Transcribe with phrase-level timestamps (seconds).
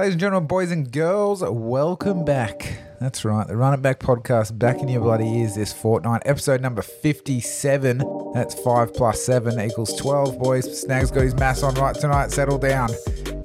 [0.00, 2.78] Ladies and gentlemen, boys and girls, welcome back.
[3.02, 6.22] That's right, the Run It Back podcast back in your bloody ears this fortnight.
[6.24, 8.32] Episode number 57.
[8.32, 10.80] That's 5 plus 7 equals 12, boys.
[10.80, 12.30] Snag's got his mass on right tonight.
[12.30, 12.88] Settle down.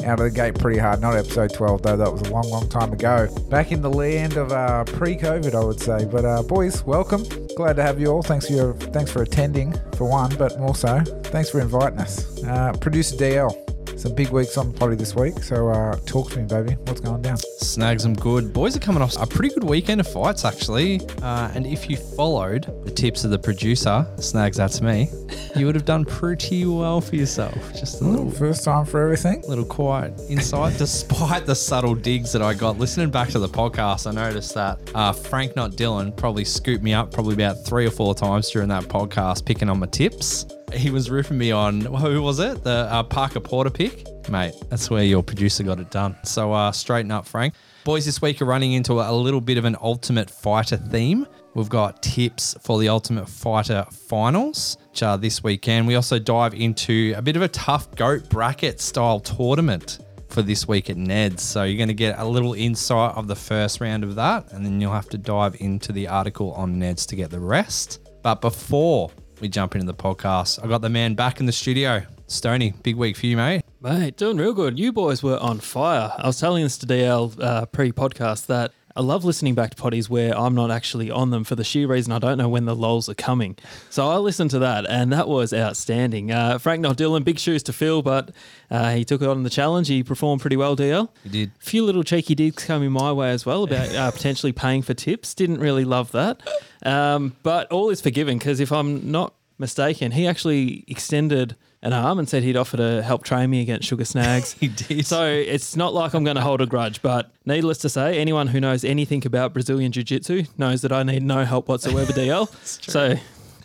[0.05, 1.01] Out of the gate pretty hard.
[1.01, 1.97] Not episode 12, though.
[1.97, 3.27] That was a long, long time ago.
[3.49, 6.05] Back in the land of uh, pre COVID, I would say.
[6.05, 7.25] But, uh, boys, welcome.
[7.57, 8.21] Glad to have you all.
[8.21, 12.41] Thanks for your, thanks for attending, for one, but more so, thanks for inviting us.
[12.45, 13.64] Uh, Producer DL.
[13.97, 16.73] Some big weeks on potty this week, so uh, talk to me, baby.
[16.85, 17.37] What's going down?
[17.37, 18.53] Snags them good.
[18.53, 20.99] Boys are coming off a pretty good weekend of fights, actually.
[21.21, 25.09] Uh, and if you followed the tips of the producer, Snags, that's me,
[25.55, 27.55] you would have done pretty well for yourself.
[27.73, 29.43] Just a little, First time for everything.
[29.45, 30.77] A little quiet insight.
[30.77, 34.77] Despite the subtle digs that I got listening back to the podcast, I noticed that
[34.93, 38.67] uh, Frank, not Dylan, probably scooped me up probably about three or four times during
[38.69, 40.45] that podcast, picking on my tips.
[40.73, 42.63] He was ripping me on who was it?
[42.63, 44.53] The uh, Parker Porter pick, mate.
[44.69, 46.17] That's where your producer got it done.
[46.23, 47.53] So uh, straighten up, Frank.
[47.83, 51.27] Boys, this week are running into a little bit of an Ultimate Fighter theme.
[51.53, 55.87] We've got tips for the Ultimate Fighter finals, which are this weekend.
[55.87, 59.99] We also dive into a bit of a TUF goat bracket style tournament
[60.29, 61.39] for this week at Neds.
[61.39, 64.65] So you're going to get a little insight of the first round of that, and
[64.65, 68.01] then you'll have to dive into the article on Neds to get the rest.
[68.21, 72.03] But before we jump into the podcast, I got the man back in the studio.
[72.27, 73.61] Stoney, big week for you, mate.
[73.81, 74.79] Mate, doing real good.
[74.79, 76.11] You boys were on fire.
[76.17, 79.81] I was telling this to DL uh, pre podcast that I love listening back to
[79.81, 82.63] potties where I'm not actually on them for the sheer reason I don't know when
[82.63, 83.57] the lols are coming.
[83.89, 86.31] So I listened to that and that was outstanding.
[86.31, 88.31] Uh, Frank Not Dylan, big shoes to fill, but
[88.71, 89.89] uh, he took it on the challenge.
[89.89, 91.09] He performed pretty well, DL.
[91.25, 91.51] You did.
[91.59, 94.93] A few little cheeky digs coming my way as well about uh, potentially paying for
[94.93, 95.33] tips.
[95.33, 96.41] Didn't really love that.
[96.83, 102.17] Um, but all is forgiven because if I'm not mistaken, he actually extended an arm
[102.17, 104.53] and said he'd offer to help train me against Sugar Snags.
[104.59, 105.05] He did.
[105.05, 108.47] So it's not like I'm going to hold a grudge, but needless to say, anyone
[108.47, 112.47] who knows anything about Brazilian Jiu Jitsu knows that I need no help whatsoever, DL.
[112.91, 113.15] So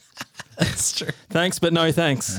[0.59, 1.09] That's true.
[1.31, 2.39] thanks, but no thanks.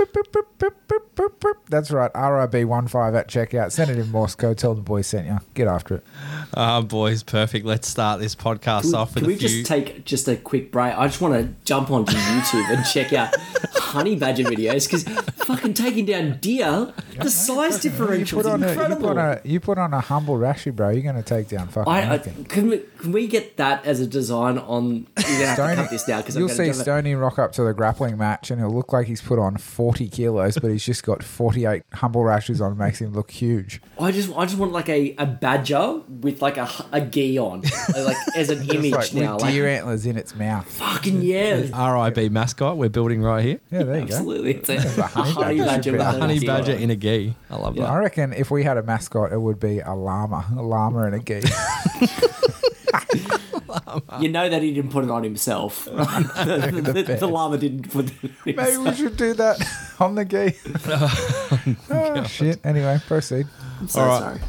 [0.58, 0.72] beep,
[1.16, 1.56] beep, beep.
[1.68, 2.12] That's right.
[2.12, 3.72] RIB15 at checkout.
[3.72, 4.58] Send it in Morse code.
[4.58, 5.38] Tell the boys sent you.
[5.54, 6.04] Get after it.
[6.54, 7.64] Ah, boys, perfect.
[7.66, 9.48] Let's start this podcast Can, off with can we few.
[9.48, 10.96] just take just a quick break?
[10.96, 13.34] I just want to jump onto YouTube and check out
[13.74, 15.04] honey badger videos because
[15.44, 19.08] fucking taking down deer, the size You differential is on a, you, incredible.
[19.08, 20.90] put on a, you put on a humble rashy, bro.
[20.90, 24.00] You're going to take down fucking I, I, can we can we get that as
[24.00, 25.06] a design on?
[25.16, 27.62] You're gonna have to Stoney, cut this now because you'll see Stoney rock up to
[27.62, 31.03] the grappling match and he'll look like he's put on 40 kilos, but he's just
[31.04, 32.76] got 48 humble rashes on.
[32.78, 33.80] Makes him look huge.
[34.00, 37.62] I just I just want like a, a badger with like a, a gi on,
[37.96, 39.34] like as an image like now.
[39.34, 40.66] with Like deer antlers in its mouth.
[40.66, 43.60] fucking yeah, RIB mascot we're building right here.
[43.70, 44.14] Yeah, there you go.
[44.16, 44.54] absolutely.
[44.54, 46.04] It's a, a a honey honey badger badger should with be.
[46.06, 47.36] a Honey badger in a gi.
[47.50, 47.84] I love that.
[47.88, 51.14] I reckon if we had a mascot, it would be a llama, a llama and
[51.16, 51.46] a gi.
[54.20, 55.84] You know that he didn't put it on himself.
[55.86, 59.60] the, the- the- the llama didn't put it on Maybe we should do that
[60.00, 60.56] on the gi.
[60.88, 62.60] oh, oh shit.
[62.64, 63.46] Anyway, proceed.
[63.80, 64.20] I'm so All right.
[64.20, 64.40] sorry.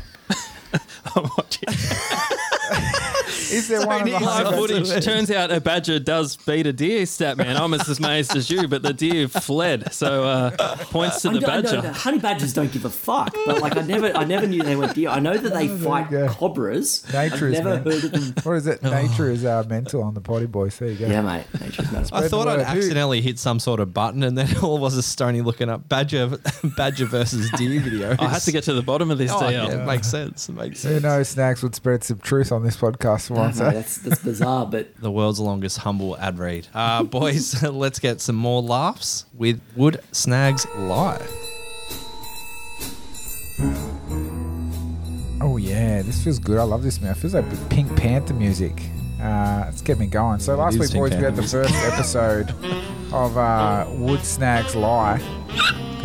[1.15, 3.01] I'm watching
[3.51, 4.55] Is there one of live hundred?
[4.87, 5.05] footage.
[5.05, 7.55] Turns out a badger does beat a deer, stat man.
[7.57, 9.93] I'm as amazed as you, but the deer fled.
[9.93, 11.91] So uh, points to I the know- I know badger.
[11.93, 14.87] honey badgers don't give a fuck, but like I never, I never knew they were
[14.87, 15.09] deer.
[15.09, 17.03] I know that they fight cobras.
[17.13, 18.33] Nature I've is never meant- heard of them.
[18.43, 18.83] What is it?
[18.83, 20.77] Nature is uh, mental on the potty boys.
[20.77, 21.07] There you go.
[21.07, 21.45] Yeah, mate.
[21.59, 22.13] Nature's not.
[22.13, 22.59] I thought I'd.
[22.59, 25.87] Who- accidentally hit some sort of button, and then all was a Stoney looking up
[25.89, 26.37] Badger
[26.77, 28.15] Badger versus Deer video.
[28.19, 29.51] I had to get to the bottom of this Oh, DL.
[29.51, 30.49] yeah, it makes sense.
[30.49, 31.03] It makes Who sense.
[31.03, 31.29] knows?
[31.29, 33.59] Snags would spread some truth on this podcast for No, once.
[33.59, 36.67] no, that's that's bizarre, but The world's longest humble ad read.
[36.73, 41.25] Uh, boys, let's get some more laughs with Would Snags Lie.
[45.41, 46.57] Oh yeah, this feels good.
[46.57, 47.11] I love this man.
[47.11, 48.81] It feels like Pink Panther music.
[49.21, 50.39] Uh, it's getting me going.
[50.39, 52.49] So last week, boys, we had the first episode
[53.13, 55.21] of uh, Would Snags Lie.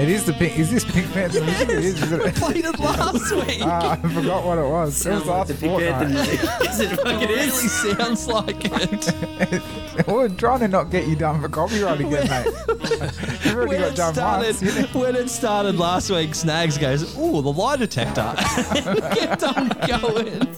[0.00, 0.58] It is the pink.
[0.58, 1.68] Is this Pink Panther music?
[1.68, 2.02] It is.
[2.02, 2.34] Isn't it?
[2.36, 3.60] Played it last week.
[3.62, 5.04] Uh, I forgot what it was.
[5.06, 6.08] It was sounds like last the fortnight.
[6.08, 6.40] music.
[6.70, 7.84] Is it fucking It is?
[7.84, 10.06] really sounds like it.
[10.06, 12.46] We're trying to not get you done for copyright again, mate.
[13.44, 14.62] You've already When got done started, once.
[14.62, 14.88] you know.
[15.00, 18.32] when it started last week, Snags goes, "Ooh, the lie detector."
[19.14, 20.48] Get done going.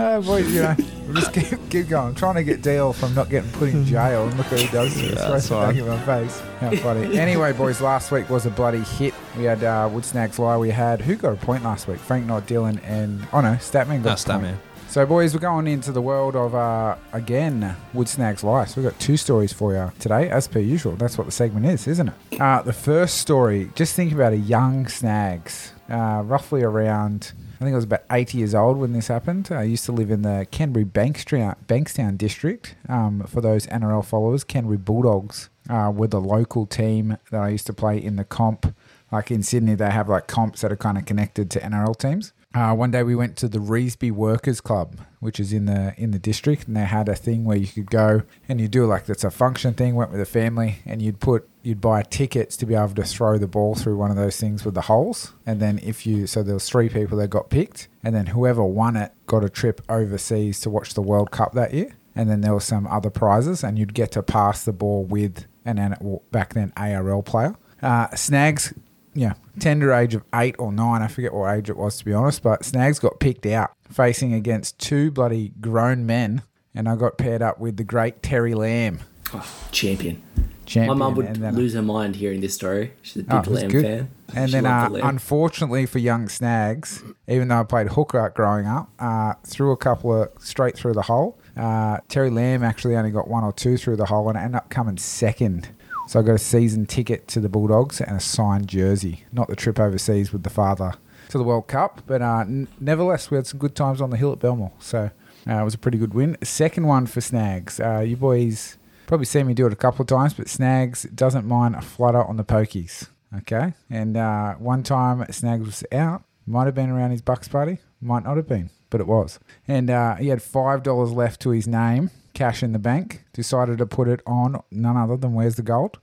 [0.00, 0.86] Oh, boy, you know, we'll
[1.20, 2.08] just keep, keep going.
[2.08, 4.68] I'm trying to get DL from not getting put in jail, and look what he
[4.68, 5.28] does to us.
[5.28, 6.40] that's right back in my face.
[6.60, 7.18] How funny.
[7.18, 9.14] anyway, boys, last week was a bloody hit.
[9.36, 10.56] We had uh, Would Snags Lie.
[10.56, 11.98] We had, who got a point last week?
[11.98, 14.56] Frank, not Dylan, and, oh no, Statman got No, a point.
[14.88, 18.64] So, boys, we're going into the world of, uh, again, Would Snags Lie.
[18.64, 20.96] So, we've got two stories for you today, as per usual.
[20.96, 22.40] That's what the segment is, isn't it?
[22.40, 27.72] Uh, the first story, just think about a young Snags, uh, roughly around, I think
[27.72, 29.48] I was about 80 years old when this happened.
[29.50, 32.76] I used to live in the Canterbury Bankstown, Bankstown district.
[32.88, 37.66] Um, for those NRL followers, Canterbury Bulldogs uh, were the local team that I used
[37.66, 38.76] to play in the comp.
[39.10, 42.32] Like in Sydney, they have like comps that are kind of connected to NRL teams.
[42.54, 46.12] Uh, one day we went to the Revesby Workers Club, which is in the in
[46.12, 49.04] the district, and they had a thing where you could go and you do like
[49.04, 49.94] that's a function thing.
[49.94, 53.36] Went with a family, and you'd put you'd buy tickets to be able to throw
[53.36, 56.42] the ball through one of those things with the holes, and then if you so
[56.42, 59.82] there was three people that got picked, and then whoever won it got a trip
[59.90, 63.62] overseas to watch the World Cup that year, and then there were some other prizes,
[63.62, 65.94] and you'd get to pass the ball with an
[66.30, 67.54] back then ARL player.
[67.82, 68.72] Uh, Snags
[69.18, 71.02] yeah, tender age of eight or nine.
[71.02, 74.32] I forget what age it was to be honest, but Snags got picked out facing
[74.32, 76.42] against two bloody grown men,
[76.74, 79.00] and I got paired up with the great Terry Lamb,
[79.34, 80.22] Oh, champion.
[80.66, 80.98] champion.
[80.98, 82.92] My mum would lose her mind hearing this story.
[83.02, 83.84] She's a big Oh, Lamb good.
[83.84, 84.08] fan.
[84.34, 88.66] And She then, uh, the unfortunately for young Snags, even though I played hooker growing
[88.66, 91.38] up, uh, threw a couple of straight through the hole.
[91.56, 94.70] Uh, Terry Lamb actually only got one or two through the hole, and ended up
[94.70, 95.70] coming second.
[96.08, 99.24] So I got a season ticket to the Bulldogs and a signed jersey.
[99.30, 100.94] Not the trip overseas with the father
[101.28, 104.16] to the World Cup, but uh, n- nevertheless, we had some good times on the
[104.16, 104.72] hill at Belmore.
[104.78, 105.10] So
[105.46, 106.38] uh, it was a pretty good win.
[106.42, 107.78] Second one for Snags.
[107.78, 111.46] Uh, you boys probably seen me do it a couple of times, but Snags doesn't
[111.46, 113.08] mind a flutter on the pokies.
[113.36, 113.74] Okay.
[113.90, 118.24] And uh, one time Snags was out, might have been around his Bucks party, might
[118.24, 119.38] not have been, but it was.
[119.66, 123.86] And uh, he had $5 left to his name, cash in the bank, decided to
[123.86, 125.98] put it on none other than Where's the Gold?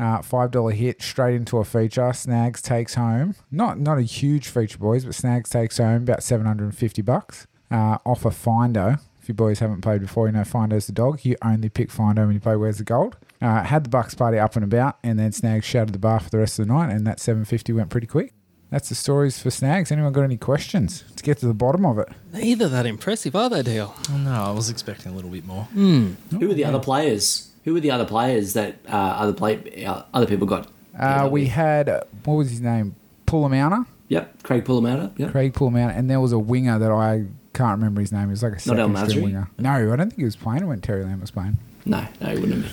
[0.00, 2.10] Uh, five dollar hit straight into a feature.
[2.14, 6.46] Snags takes home not not a huge feature, boys, but Snags takes home about seven
[6.46, 8.98] hundred and fifty bucks uh, off a Findo.
[9.20, 11.20] If you boys haven't played before, you know Findo's the dog.
[11.24, 13.18] You only pick Findo when you play Where's the Gold.
[13.42, 16.30] Uh, had the Bucks party up and about, and then Snags shouted the bar for
[16.30, 18.32] the rest of the night, and that seven fifty went pretty quick.
[18.70, 19.90] That's the stories for Snags.
[19.90, 22.08] Anyone got any questions to get to the bottom of it?
[22.32, 23.92] Neither that impressive, are they, DL?
[24.10, 25.64] Oh, no, I was expecting a little bit more.
[25.64, 27.49] Who were the other players?
[27.64, 30.66] Who were the other players that uh, other play uh, other people got?
[30.98, 32.94] Uh, we had uh, what was his name?
[33.26, 35.12] Polla-Mounter, Yep, Craig Polla-Mounter.
[35.16, 35.30] Yep.
[35.30, 38.24] Craig Polla-Mounter, and there was a winger that I can't remember his name.
[38.24, 38.62] He was like a Not
[38.96, 39.48] second string winger.
[39.58, 41.58] No, I don't think he was playing when Terry Lamb was playing.
[41.84, 42.72] No, no, he wouldn't have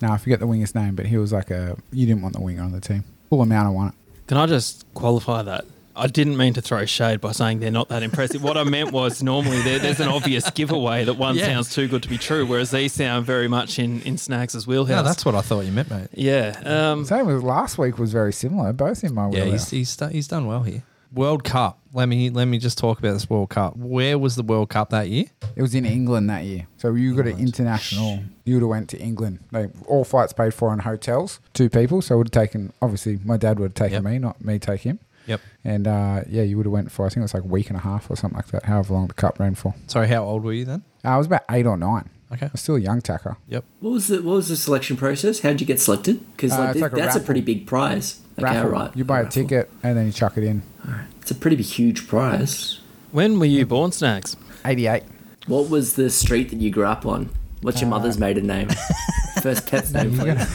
[0.00, 0.08] been.
[0.08, 1.76] No, I forget the winger's name, but he was like a.
[1.92, 3.04] You didn't want the winger on the team.
[3.30, 3.94] Polla-Mounter won it.
[4.26, 5.64] Can I just qualify that?
[5.94, 8.42] I didn't mean to throw shade by saying they're not that impressive.
[8.42, 11.46] What I meant was normally there, there's an obvious giveaway that one Yeah.
[11.46, 14.90] sounds too good to be true, whereas these sound very much in, in Snags' wheelhouse.
[14.96, 16.08] Yeah, that's what I thought you meant, mate.
[16.14, 16.58] Yeah.
[16.64, 18.72] Um, Same with last week was very similar.
[18.72, 19.70] Both in my Yeah, wheelhouse.
[19.70, 20.82] he's he's, done- he's done well here.
[21.14, 21.78] World Cup.
[21.92, 23.76] Let me let me just talk about this World Cup.
[23.76, 25.26] Where was the World Cup that year?
[25.54, 26.66] It was in England that year.
[26.78, 28.20] So you got an international.
[28.46, 29.40] You would have went to England.
[29.52, 31.38] Like all flights paid for in hotels.
[31.52, 32.00] Two people.
[32.00, 32.72] So I would have taken.
[32.80, 34.12] Obviously, my dad would have taken Yep.
[34.12, 35.00] me, not me take him.
[35.26, 35.40] Yep.
[35.64, 37.68] And uh, yeah, you would have went for I think it was like a week
[37.68, 38.64] and a half or something like that.
[38.64, 39.74] However long the cup ran for.
[39.86, 40.82] Sorry, how old were you then?
[41.04, 42.08] Uh, I was about eight or nine.
[42.32, 42.46] Okay.
[42.46, 43.36] I was still a young tacker.
[43.48, 43.64] Yep.
[43.80, 45.40] What was the what was the selection process?
[45.40, 46.24] How did you get selected?
[46.32, 47.24] Because Uh, like, it's thi- like that's a raffle.
[47.26, 48.20] pretty big prize.
[48.38, 48.70] Okay, Raffle.
[48.70, 48.96] right.
[48.96, 49.42] You buy a Raffle.
[49.42, 50.62] ticket and then you chuck it in.
[50.86, 51.04] All right.
[51.20, 52.80] It's a pretty huge prize.
[53.10, 54.36] When were you born, Snags?
[54.64, 55.02] Eighty eight.
[55.46, 57.28] What was the street that you grew up on?
[57.60, 58.68] What's your Uh, mother's maiden name?
[59.42, 60.24] First pet's name, please.
[60.24, 60.46] gonna-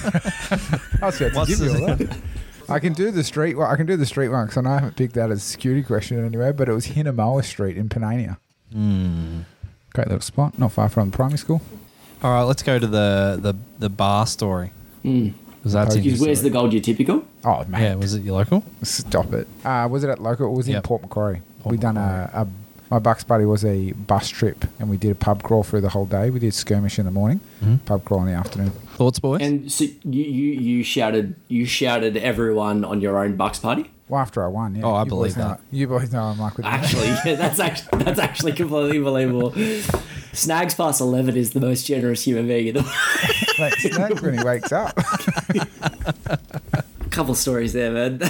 [1.01, 2.17] I was about to What's give you all that.
[2.69, 3.69] I can do the street one.
[3.71, 5.41] I can do the street one because I know I haven't picked that as a
[5.45, 6.51] security question anyway.
[6.51, 8.37] But it was Hinemoa Street in Panania.
[8.71, 9.41] Hmm.
[9.93, 11.61] Great little spot, not far from the primary school.
[12.21, 14.71] All right, let's go to the the, the bar story.
[15.03, 15.33] Mm.
[15.63, 16.01] Was that Okay.
[16.01, 16.71] Because where's the gold?
[16.73, 17.25] Your typical?
[17.43, 18.63] Oh man, Yeah, was it your local?
[18.83, 19.47] stop it.
[19.65, 20.47] Uh, was it at local?
[20.47, 21.41] It was it in Port Macquarie.
[21.61, 22.47] Port we done a, a.
[22.89, 25.89] My bucks buddy was a bus trip, and we did a pub crawl through the
[25.89, 26.29] whole day.
[26.29, 27.83] We did skirmish in the morning, Mhm.
[27.85, 28.71] pub crawl in the afternoon.
[28.95, 29.41] Thoughts, boys?
[29.41, 33.91] And so you, you you shouted you shouted everyone on your own bucks party.
[34.07, 34.83] Well, after I won, yeah.
[34.85, 35.59] Oh, I You believe boys know- that.
[35.69, 39.53] You boys know I'm like with Actually, yeah, that's actually that's actually completely believable.
[40.31, 42.93] Snags past eleven is the most generous human being in the world.
[43.59, 44.97] Mate, Snag when he wakes up.
[46.73, 48.21] A Couple stories there, man.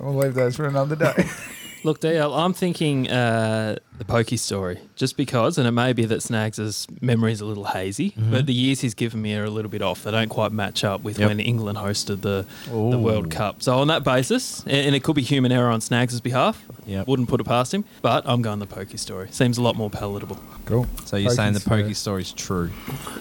[0.00, 1.28] we'll leave those for another day.
[1.82, 6.22] Look, DL, I'm thinking uh, the Pokey story, just because, and it may be that
[6.22, 9.70] Snags' memory is a little hazy, but the years he's given me are a little
[9.70, 10.02] bit off.
[10.02, 11.28] They don't quite match up with Yep.
[11.28, 13.62] when England hosted the, the World Cup.
[13.62, 17.06] So on that basis, and it could be human error on Snags' behalf, Yep.
[17.06, 19.28] wouldn't put it past him, but I'm going the Pokey story.
[19.30, 20.38] Seems a lot more palatable.
[20.66, 20.86] Cool.
[21.06, 22.70] so you're saying the Pokey story is true?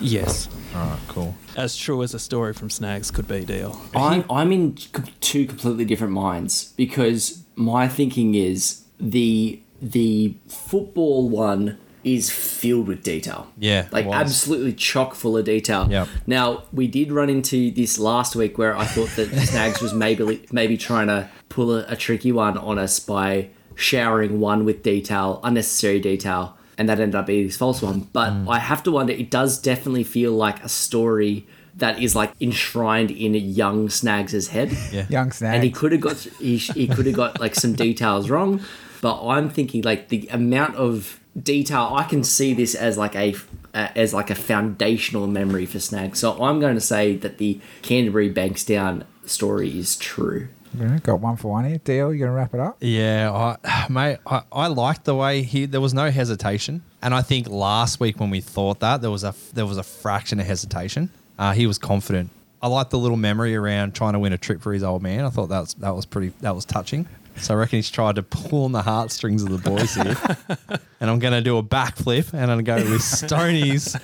[0.02, 0.50] Yes.
[0.76, 1.36] All right, cool.
[1.56, 3.80] As true as a story from Snags could be, DL.
[3.96, 4.76] I'm I'm in
[5.22, 13.04] two completely different minds because my thinking is the the football one is filled with
[13.04, 13.48] detail.
[13.58, 15.88] Yeah, like absolutely chock full of detail.
[15.92, 16.08] Yep.
[16.28, 20.48] Now we did run into this last week where I thought that Snags was maybe
[20.52, 25.40] maybe trying to pull a, a tricky one on us by showering one with detail,
[25.44, 28.08] unnecessary detail, and that ended up being his false one.
[28.14, 28.50] But Mm.
[28.50, 29.14] I have to wonder.
[29.14, 31.48] It does definitely feel like a story
[31.80, 35.06] that is like enshrined in a young Snags' head Yeah.
[35.10, 35.56] Young Snag.
[35.56, 38.62] and he could have got he, he could have got like some details wrong
[39.02, 43.34] but i'm thinking like the amount of detail i can see this as like a
[43.74, 47.60] uh, as like a foundational memory for snag so i'm going to say that the
[47.82, 51.80] canterbury bankstown story is true Yeah, got one for one here.
[51.80, 52.78] DL, You're gonna wrap it up?
[52.80, 55.66] Yeah, I, mate, I, I liked the way he.
[55.66, 59.24] There was no hesitation, and I think last week when we thought that there was
[59.24, 61.10] a there was a fraction of hesitation.
[61.40, 62.30] Uh, he was confident.
[62.62, 65.24] I liked the little memory around trying to win a trip for his old man.
[65.24, 67.08] I thought that was that was pretty that was touching.
[67.38, 70.18] So I reckon he's tried to pull on the heartstrings of the boys here.
[71.00, 73.98] and I'm going to do a backflip and I'm going to go with Stonies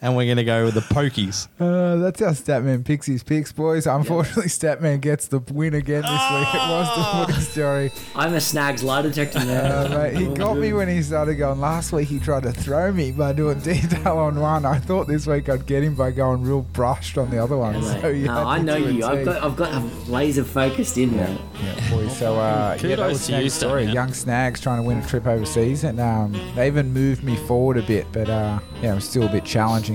[0.00, 1.48] and we're going to go with the Pokies.
[1.58, 3.86] Uh, that's how Statman picks his picks, boys.
[3.86, 6.54] Unfortunately, Statman gets the win again this week.
[6.54, 7.90] It was the footy story.
[8.14, 11.60] i'm a snags lie detector man Uh, mate, he got me when he started going.
[11.60, 14.64] Last week he tried to throw me by doing detail on one.
[14.64, 17.74] I thought this week I'd get him by going real brushed on the other one.
[17.82, 18.00] Yeah.
[18.00, 21.26] So, you no, i know you i've got i've got i'm laser focused in Yeah,
[21.26, 22.16] man yeah, boys.
[22.16, 23.86] So, uh, yeah, that Kudos was to you, story.
[23.86, 23.94] Statman.
[23.94, 27.76] Young Snags trying to win a trip overseas, and um, they even moved me forward
[27.78, 28.06] a bit.
[28.12, 29.44] But uh, yeah, it was still a bit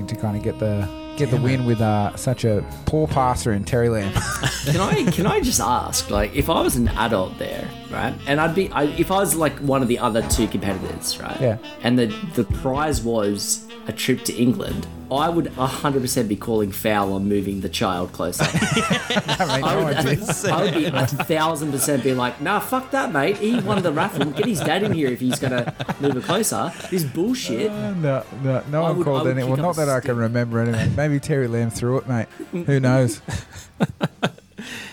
[0.01, 3.63] to kind of get the get the win with uh, such a poor passer in
[3.63, 4.11] Terry Lamb.
[4.65, 8.39] Can I can I just ask, like, if I was an adult there, right, and
[8.41, 11.57] I'd be, I, if I was like one of the other two competitors, right, Yeah.
[11.83, 16.71] and the the prize was a trip to England, I would hundred percent be calling
[16.71, 18.43] foul on moving the child closer.
[18.47, 20.51] I I would, one.
[20.51, 23.37] I would be a thousand percent be like, nah, fuck that, mate.
[23.37, 24.25] He won the raffle.
[24.31, 26.71] Get his dad in here if he's gonna move it closer.
[26.89, 27.69] This bullshit.
[27.71, 29.47] Uh, no, no, no I one would- I called would any.
[29.47, 30.89] Well, not that I can remember anyway.
[30.95, 32.27] Maybe Terry Lamb threw it, mate.
[32.51, 33.21] Who knows?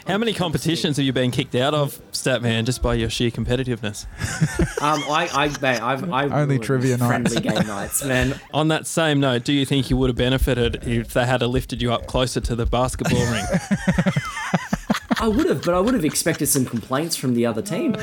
[0.06, 4.06] How many competitions have you been kicked out of, Statman, just by your sheer competitiveness?
[4.80, 7.06] Um, I, I, mate, I've, I Only trivia nights.
[7.34, 8.40] friendly game nights, man.
[8.54, 11.82] On that same note, do you think you would have benefited if they had lifted
[11.82, 13.44] you up closer to the basketball ring?
[15.20, 17.94] I would have, but I would have expected some complaints from the other team.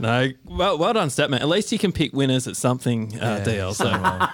[0.00, 1.40] No, well, well done, Statman.
[1.40, 3.74] At least you can pick winners at something, uh, DL.
[3.74, 3.88] So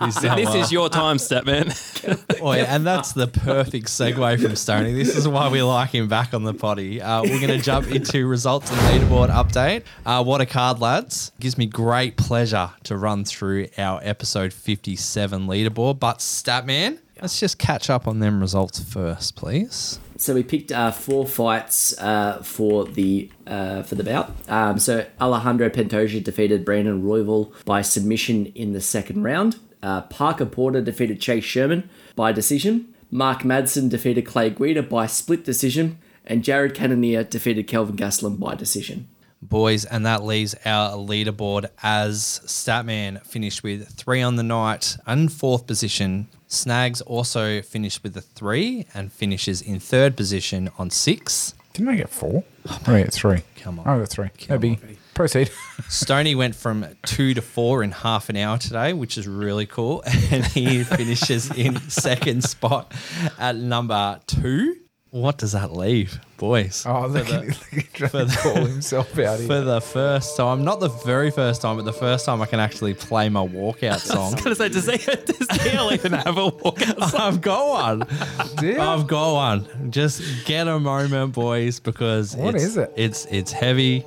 [0.05, 0.57] He's done this well.
[0.57, 1.73] is your time, Statman.
[2.45, 4.93] Oh, yeah, and that's the perfect segue from Stoney.
[4.93, 7.01] This is why we like him back on the potty.
[7.01, 9.85] Uh, we're going to jump into results and leaderboard update.
[10.05, 11.33] Uh, what a card, lads.
[11.41, 15.99] Gives me great pleasure to run through our episode 57 leaderboard.
[15.99, 19.99] But, Statman, let's just catch up on them results first, please.
[20.25, 24.33] So we picked uh, four fights uh, for the uh, for the bout.
[24.49, 29.59] Um, so Alejandro Pantoja defeated Brandon Royval by submission in the second round.
[29.83, 32.95] Uh, Parker Porter defeated Chase Sherman by decision.
[33.11, 35.99] Mark Madsen defeated Clay Guida by split decision.
[36.25, 39.09] and Jared Cannonier defeated Kelvin Gastelum by decision.
[39.43, 45.31] boys, and that leaves our leaderboard as Statman finished with three on the night and
[45.31, 46.29] fourth position.
[46.55, 51.55] Snags also finished with a three and finishes in third position on six.
[51.73, 52.45] Didn't I get four?
[52.69, 53.43] Oh, I get three.
[53.57, 53.87] Come on.
[53.89, 54.31] I got three.
[54.49, 54.97] No biggie.
[55.15, 55.51] Proceed.
[55.89, 60.03] Stoney went from two to four in half an hour today, which is really cool.
[60.31, 62.93] And he finishes in second spot
[63.39, 64.77] at number two.
[65.15, 66.85] What does that leave, boys?
[66.85, 69.61] Oh, look at look at trying to call himself out For here.
[69.61, 72.95] the first time, not the very first time, but the first time I can actually
[72.95, 74.33] play my walkout song.
[74.33, 77.11] I was gonna say, does, he, does DL even have a walkout?
[77.11, 77.21] song?
[77.21, 78.09] I've got one.
[78.57, 78.81] Dear.
[78.81, 79.91] I've got one.
[79.93, 82.93] Just get a moment, boys, because What it's, is it?
[82.97, 84.05] It's it's heavy,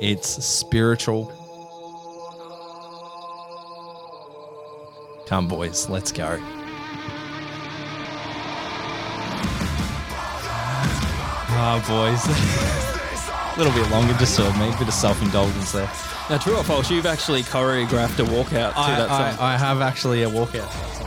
[0.00, 1.26] it's spiritual.
[5.26, 6.40] Come, boys, let's go.
[11.58, 12.22] Ah, boys.
[13.56, 14.68] a little bit longer just served me.
[14.68, 15.90] A bit of self indulgence there.
[16.28, 19.46] Now, true or false, you've actually choreographed a walkout to I, that song.
[19.46, 20.50] I, I have actually a walkout.
[20.52, 21.06] to that song.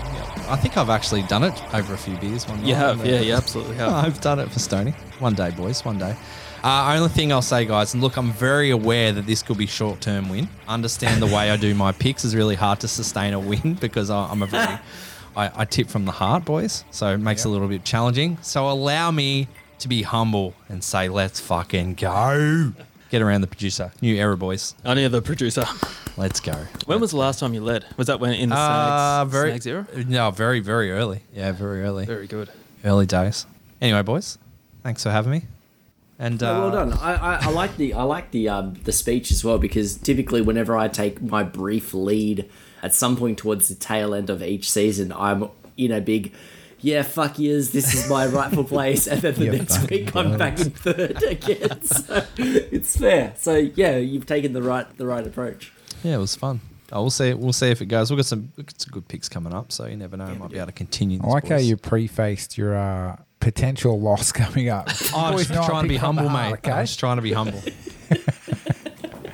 [0.50, 2.48] I think I've actually done it over a few beers.
[2.48, 3.94] One you night, have, yeah, you absolutely have.
[4.06, 4.92] I've done it for Stoney.
[5.20, 5.86] One day, boys.
[5.86, 6.16] One day.
[6.64, 9.68] Uh, only thing I'll say, guys, and look, I'm very aware that this could be
[9.68, 10.50] short term win.
[10.68, 14.10] Understand the way I do my picks is really hard to sustain a win because
[14.10, 14.80] I, I'm a very,
[15.38, 16.84] I, I tip from the heart, boys.
[16.90, 18.40] So it makes it a little bit challenging.
[18.42, 19.48] So allow me
[19.82, 22.74] to be humble and say, let's fucking go.
[23.10, 23.92] Get around the producer.
[24.02, 24.76] New era, boys.
[24.86, 25.66] I Only the producer.
[26.16, 26.54] Let's go.
[26.86, 27.86] When was the last time you led?
[27.98, 29.88] Was that when in the Uh, Snags, very Snags era?
[30.06, 31.22] No, very, very early.
[31.34, 32.06] Yeah, very early.
[32.06, 32.50] Very good.
[32.86, 33.46] Early days.
[33.82, 34.38] Anyway, boys,
[34.84, 35.44] thanks for having me.
[36.20, 36.94] And uh, Oh, well done.
[36.94, 40.42] I, I, I like the I like the um, the speech as well because typically
[40.42, 42.50] whenever I take my brief lead
[42.84, 46.34] at some point towards the tail end of each season, I'm in a big
[46.82, 50.16] yeah fuck yous this is my rightful place, and then the Yeah, next fucking week
[50.16, 51.82] I'm back in third again.
[51.84, 53.34] So it's fair.
[53.38, 55.72] So yeah, you've taken the right the right approach.
[56.04, 56.62] Yeah, it was fun.
[56.92, 57.34] Oh, we'll see.
[57.36, 58.10] We'll see if it goes.
[58.10, 60.26] We've got some, we've got some good picks coming up, so you never know.
[60.26, 61.20] I might be able to continue.
[61.20, 61.68] I This, like how boys.
[61.70, 64.90] you prefaced your uh, potential loss coming up.
[65.14, 66.58] Oh, I'm Boys just trying to be from the humble, heart, mate.
[66.60, 66.72] Okay.
[66.72, 67.62] I'm just trying to be humble.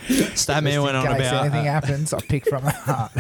[0.08, 1.46] Statman Just went in on case about.
[1.46, 3.12] anything uh, happens, I pick from the heart.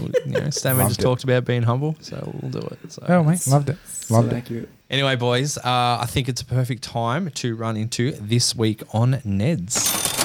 [0.00, 1.02] You know, Statman Loved just it.
[1.02, 2.92] talked about being humble, so we'll do it.
[2.92, 3.04] So.
[3.08, 3.76] Oh, mate, loved it.
[4.08, 4.38] Loved so it.
[4.38, 4.68] accurate.
[4.88, 5.62] Anyway, boys, uh,
[6.00, 10.19] I think it's a perfect time to run into this week on Neds.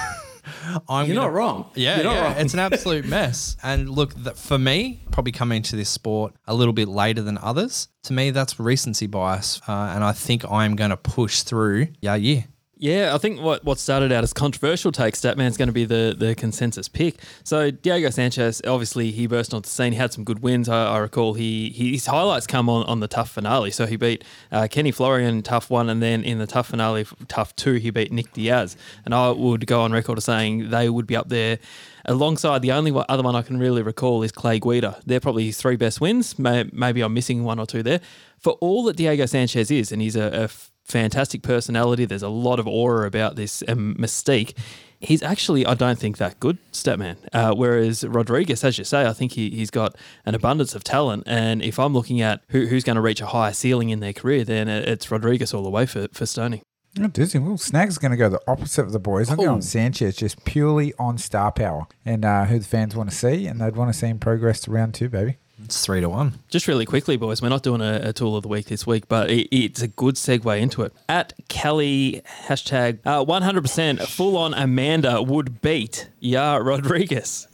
[0.90, 1.70] I'm You're gonna- not wrong.
[1.74, 2.36] Yeah, You're not yeah, wrong.
[2.36, 3.56] it's an absolute mess.
[3.62, 7.38] And look, th- for me, probably coming into this sport a little bit later than
[7.38, 9.62] others, to me, that's recency bias.
[9.66, 12.42] Uh, and I think I'm going to push through Yeah, Yeah,
[12.84, 16.34] I think what, what started out as controversial take, Statman's going to be the, the
[16.34, 17.16] consensus pick.
[17.42, 19.92] So Diego Sanchez, obviously, he burst onto the scene.
[19.92, 20.68] He had some good wins.
[20.68, 23.70] I, I recall he, he his highlights come on, on the TUF finale.
[23.70, 27.56] So he beat uh, Kenny Florian TUF one, and then in the TUF finale, TUF
[27.56, 28.76] two, he beat Nick Diaz.
[29.06, 31.58] And I would go on record as saying they would be up there
[32.04, 35.00] alongside the only other one I can really recall is Clay Guida.
[35.06, 36.38] They're probably his three best wins.
[36.38, 38.00] May, maybe I'm missing one or two there.
[38.38, 40.48] For all that Diego Sanchez is, and he's a, a
[40.84, 44.56] fantastic personality, there's a lot of aura about this um, mystique.
[45.00, 47.16] He's actually, I don't think, that good, Statman.
[47.32, 51.24] Uh, whereas Rodriguez, as you say, I think he, he's got an abundance of talent.
[51.26, 54.14] And if I'm looking at who, who's going to reach a higher ceiling in their
[54.14, 56.62] career, then it's Rodriguez all the way for, for Stoney.
[57.00, 57.40] Oh, Disney.
[57.40, 59.28] Well, Snag's going to go the opposite of the boys.
[59.28, 63.16] I'm going Sanchez, just purely on star power and uh, who the fans want to
[63.16, 65.38] see, and they'd want to see him progress to round two, baby.
[65.62, 66.34] It's three to one.
[66.48, 69.06] Just really quickly, boys, we're not doing a, a tool of the week this week,
[69.08, 70.92] but it, it's a good segue into it.
[71.08, 77.46] At Kelly, hashtag uh, 100% full on Amanda would beat Yair Rodriguez.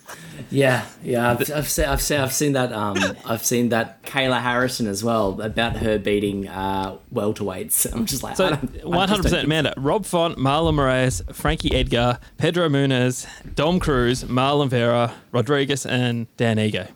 [0.50, 2.72] Yeah, yeah, I've, I've seen, I've seen, I've seen that.
[2.72, 7.92] Um, I've seen that Kayla Harrison as well about her beating uh, welterweights.
[7.92, 9.74] I'm just like, So don't- I just 100% Amanda.
[9.76, 16.56] Rob Font, Marlon Moraes, Frankie Edgar, Pedro Munhoz, Dom Cruz, Marlon Vera, Rodriguez, and Dan
[16.56, 16.88] Ige.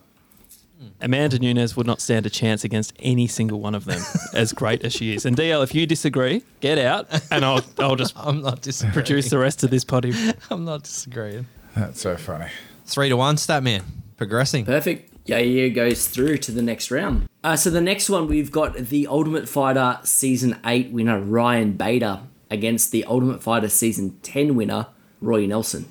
[1.01, 4.01] Amanda Nunes would not stand a chance against any single one of them,
[4.35, 5.25] as great as she is.
[5.27, 8.93] And DL, if you disagree, get out, and I'll I'll just I'm not disagreeing.
[8.95, 10.13] produce the rest of this potty.
[10.51, 11.47] I'm not disagreeing.
[11.75, 12.51] That's so funny.
[12.87, 13.83] Three to one, stat man.
[14.17, 14.65] Progressing.
[14.65, 15.11] Perfect.
[15.27, 17.29] Yair goes through to the next round.
[17.43, 22.21] Uh, so the next one we've got the Ultimate Fighter Season 8 winner Ryan Bader
[22.51, 24.89] against the Ultimate Fighter Season 10 winner
[25.23, 25.91] Roy Nelson.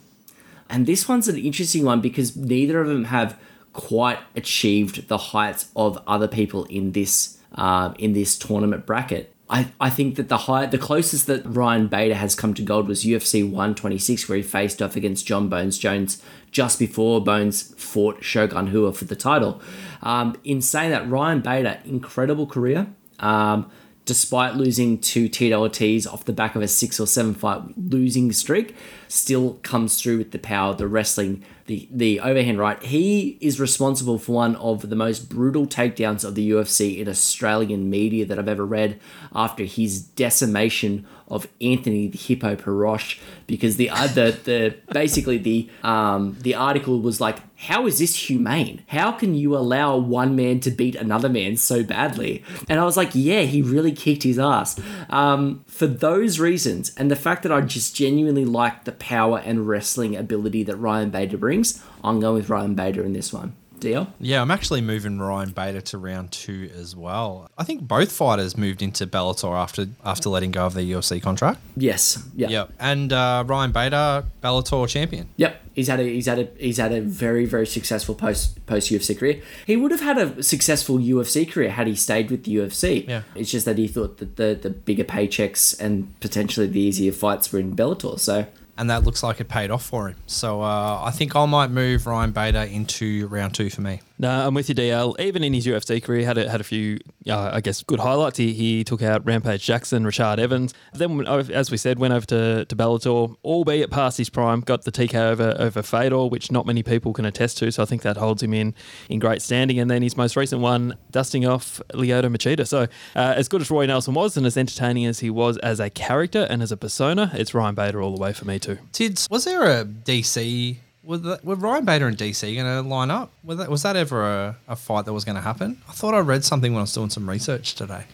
[0.69, 3.38] And this one's an interesting one because neither of them have
[3.73, 9.33] quite achieved the heights of other people in this uh, in this tournament bracket.
[9.49, 12.88] I, I think that the high, the closest that Ryan Bader has come to gold
[12.88, 18.23] was UFC 126, where he faced off against John Bones Jones just before Bones fought
[18.23, 19.62] Shogun Rua for the title.
[20.01, 22.88] Um, in saying that, Ryan Bader, incredible career.
[23.19, 23.69] Um,
[24.06, 28.76] despite losing Tito Ortiz off the back of a six or seven fight losing streak,
[29.08, 32.82] still comes through with the power, the wrestling, the the overhand right.
[32.84, 37.89] He is responsible for one of the most brutal takedowns of the UFC in Australian
[37.89, 39.00] media that I've ever read
[39.34, 45.69] after his decimation of Anthony the Hippo Perosh because the uh, the the basically the
[45.84, 48.84] um the article was like how is this humane?
[48.88, 52.43] How can you allow one man to beat another man so badly?
[52.67, 54.78] And I was like, yeah, he really kicked his ass.
[55.10, 59.65] Um, for those reasons, and the fact that I just genuinely like the power and
[59.65, 63.56] wrestling ability that Ryan Bader brings, I'm going with Ryan Bader in this one.
[63.84, 64.08] DL?
[64.19, 67.50] Yeah, I'm actually moving Ryan Bader to round two as well.
[67.58, 71.60] I think both fighters moved into Bellator after after letting go of their UFC contract.
[71.76, 72.24] Yes.
[72.36, 72.50] Yeah.
[72.50, 72.74] Yep.
[72.80, 75.30] And uh, Ryan Bader, Bellator champion.
[75.38, 78.91] Yep, he's had a he's had a he's had a very very successful post post
[78.91, 79.41] UFC career.
[79.65, 83.08] He would have had a successful UFC career had he stayed with the UFC.
[83.08, 83.24] Yeah.
[83.36, 87.52] it's just that he thought that the the bigger paychecks and potentially the easier fights
[87.52, 88.19] were in Bellator.
[88.19, 88.46] So
[88.77, 90.15] And that looks like it paid off for him.
[90.25, 94.01] So uh, I think I might move Ryan Bader into round two for me.
[94.23, 95.19] No, I'm with you, DL.
[95.19, 98.38] Even in his UFC career, had a, had a few, uh, I guess, good highlights.
[98.38, 100.73] He, he took out Rampage Jackson, Rashad Evans.
[100.93, 104.93] Then, as we said, went over to, to Bellator, albeit past his prime, got the
[104.93, 107.69] TK over over Fedor, which not many people can attest to.
[107.69, 108.73] So I think that holds him in
[109.09, 109.77] in great standing.
[109.77, 112.65] And then his most recent one, dusting off Lyoto Machida.
[112.65, 112.83] So
[113.17, 115.89] uh, as good as Roy Nelson was, and as entertaining as he was as a
[115.89, 118.77] character and as a persona, it's Ryan Bader all the way for me too.
[118.93, 120.77] Tids, was there a DC?
[121.04, 123.32] Was, that, were Ryan Bader and DC going to line up?
[123.44, 125.82] Was that, was that ever a, a fight that was going to happen?
[125.89, 128.06] I thought I read something when I was doing some research today.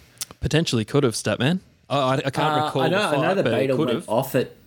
[0.42, 1.60] Potentially could have, Statman.
[1.90, 2.82] I, I, I can't Uh, recall.
[2.82, 4.10] I know the I know that but Bader could went have.
[4.10, 4.58] off it.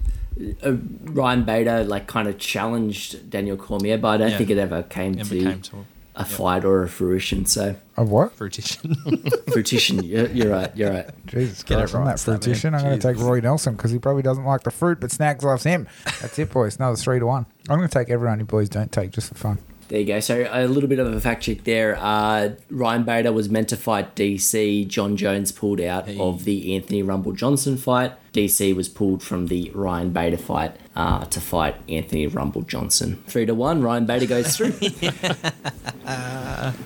[0.64, 0.72] uh,
[1.04, 4.38] Ryan Bader like kind of challenged Daniel Cormier, but I don't Yeah.
[4.38, 7.46] think it ever came It to became to a fight or a fruition.
[7.46, 8.32] So a what?
[8.32, 8.94] fruition.
[9.52, 10.74] fruition, you're, you're right.
[10.76, 11.10] You're right.
[11.26, 12.74] Jesus Get it Christ, on right, that fruition.
[12.74, 15.44] I'm going to take Roy Nelson because he probably doesn't like the fruit, but Snags
[15.44, 15.88] loves him.
[16.20, 16.76] That's it, boys.
[16.76, 17.46] Another three to one.
[17.68, 19.58] I'm going to take everyone you boys don't take just for fun.
[19.88, 20.20] There you go.
[20.20, 21.98] So a little bit of a fact check there.
[21.98, 24.86] Uh, Ryan Bader was meant to fight DC.
[24.88, 28.12] John Jones pulled out of the Anthony Rumble Johnson fight.
[28.32, 33.22] DC was pulled from the Ryan Bader fight uh, to fight Anthony Rumble Johnson.
[33.26, 33.82] Three to one.
[33.82, 34.72] Ryan Bader goes through.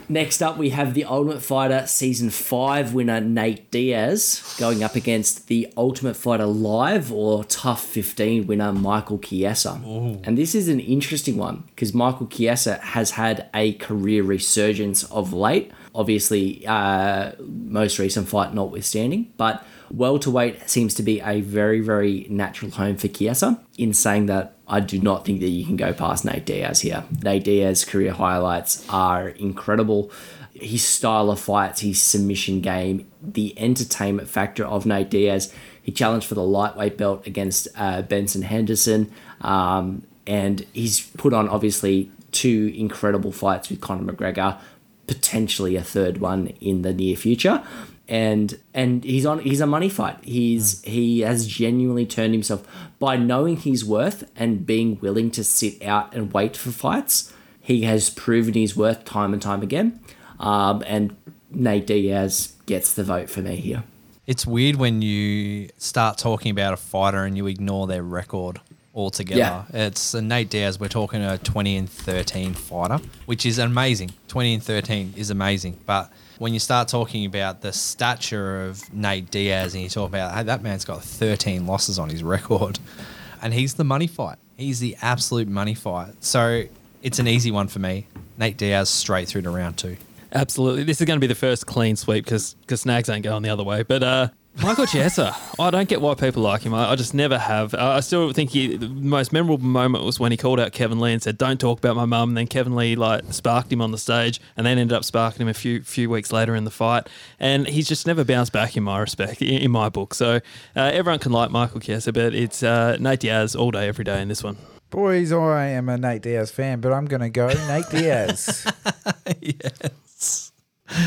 [0.08, 5.48] Next up, we have the Ultimate Fighter Season 5 winner Nate Diaz going up against
[5.48, 9.80] the Ultimate Fighter Live or TUF 15 winner Michael Chiesa.
[10.24, 15.32] And this is an interesting one because Michael Chiesa has had a career resurgence of
[15.32, 15.70] late.
[15.96, 22.70] Obviously, uh, most recent fight notwithstanding, but welterweight seems to be a very, very natural
[22.70, 23.60] home for Chiesa.
[23.78, 27.04] In saying that, I do not think that you can go past Nate Diaz here.
[27.22, 30.10] Nate Diaz's career highlights are incredible.
[30.52, 35.52] His style of fights, his submission game, the entertainment factor of Nate Diaz.
[35.82, 41.48] He challenged for the lightweight belt against uh, Benson Henderson, um, and he's put on
[41.48, 44.60] obviously two incredible fights with Conor McGregor,
[45.06, 47.62] potentially a third one in the near future.
[48.08, 50.18] And and he's on he's a money fight.
[50.22, 52.66] He's he has genuinely turned himself
[52.98, 57.32] by knowing his worth and being willing to sit out and wait for fights.
[57.60, 59.98] He has proven his worth time and time again.
[60.38, 61.16] Um, and
[61.50, 63.82] Nate Diaz gets the vote for me here.
[64.26, 68.60] It's weird when you start talking about a fighter and you ignore their record
[68.96, 69.38] altogether.
[69.38, 69.64] Yeah.
[69.72, 70.80] It's uh, Nate Diaz.
[70.80, 74.12] We're talking a 20 and 13 fighter, which is amazing.
[74.28, 75.78] 20 and 13 is amazing.
[75.84, 80.34] But when you start talking about the stature of Nate Diaz and you talk about,
[80.34, 82.78] hey, that man's got 13 losses on his record,
[83.42, 84.38] and he's the money fight.
[84.56, 86.24] He's the absolute money fight.
[86.24, 86.64] So
[87.02, 88.06] it's an easy one for me.
[88.38, 89.98] Nate Diaz straight through to round two.
[90.32, 90.84] Absolutely.
[90.84, 93.62] This is going to be the first clean sweep because Snags ain't going the other
[93.62, 93.82] way.
[93.82, 94.28] But uh,
[94.62, 96.72] Michael Chiesa, I don't get why people like him.
[96.72, 97.74] I, I just never have.
[97.74, 100.98] Uh, I still think he, the most memorable moment was when he called out Kevin
[100.98, 103.82] Lee and said, "Don't talk about my mum." And then Kevin Lee like sparked him
[103.82, 106.64] on the stage, and then ended up sparking him a few few weeks later in
[106.64, 107.08] the fight.
[107.38, 110.14] And he's just never bounced back in my respect, in, in my book.
[110.14, 110.40] So uh,
[110.74, 114.28] everyone can like Michael Chiesa, but it's uh, Nate Diaz all day, every day in
[114.28, 114.56] this one.
[114.88, 118.66] Boys, I am a Nate Diaz fan, but I'm going to go Nate Diaz.
[119.40, 120.52] yes.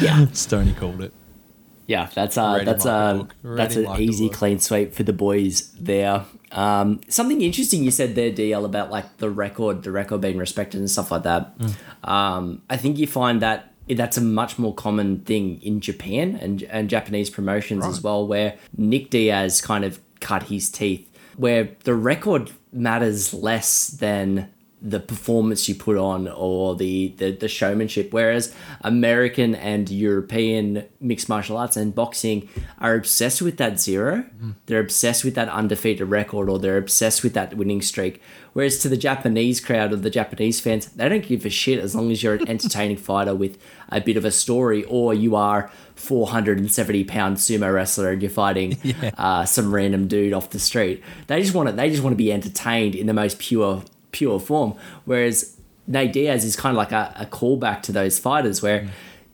[0.01, 0.27] Yeah.
[0.33, 1.13] Stoney called it.
[1.89, 6.23] Yeah, that's uh, Ready that's uh, that's an easy clean sweep for the boys there.
[6.51, 10.77] Um, something interesting you said there, DL, about like the record, the record being respected
[10.81, 11.55] and stuff like that.
[12.03, 16.61] Um, I think you find that that's a much more common thing in Japan and
[16.61, 21.95] and Japanese promotions as well, where Nick Diaz kind of cut his teeth, where the
[21.95, 24.47] record matters less than
[24.81, 28.13] the performance you put on or the, the, the showmanship.
[28.13, 32.47] Whereas American and European mixed martial arts and boxing
[32.79, 34.25] are obsessed with that zero.
[34.67, 38.21] They're obsessed with that undefeated record or they're obsessed with that winning streak.
[38.53, 41.93] Whereas to the Japanese crowd or the Japanese fans, they don't give a shit as
[41.93, 43.57] long as you're an entertaining fighter with
[43.89, 48.77] a bit of a story or you are 470 pound sumo wrestler and you're fighting
[49.17, 51.03] uh, some random dude off the street.
[51.27, 54.39] They just want to, they just want to be entertained in the most pure pure
[54.39, 54.75] form.
[55.05, 58.89] Whereas Nate Diaz is kind of like a, a callback to those fighters where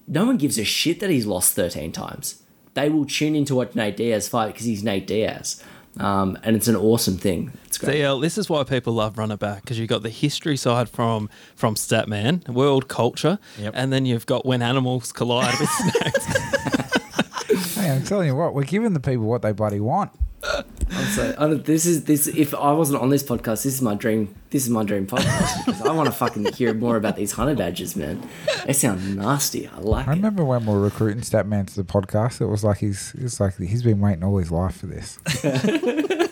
[0.07, 2.41] no one gives a shit that he's lost 13 times.
[2.75, 5.63] They will tune in to watch Nate Diaz fight because he's Nate Diaz.
[5.97, 7.53] Um, and it's an awesome thing.
[7.67, 8.01] It's great.
[8.01, 10.89] DL, this is why people love Run It Back because you've got the history side
[10.89, 13.73] from from Statman, world culture, Yep.
[13.77, 16.25] and then you've got when animals collide with snakes.
[17.75, 20.11] hey, I'm telling you what, we're giving the people what they bloody want.
[20.43, 22.27] I'm so, I don't- this is this.
[22.27, 24.35] If I wasn't on this podcast, this is my dream.
[24.51, 27.55] This is my dream podcast because I want to fucking hear more about these hunter
[27.55, 28.21] badges, man.
[28.65, 29.67] They sound nasty.
[29.67, 30.09] I like it.
[30.09, 30.15] I it.
[30.17, 33.57] remember when we were recruiting Statman to the podcast, it was like he's it's like
[33.57, 35.17] he's been waiting all his life for this.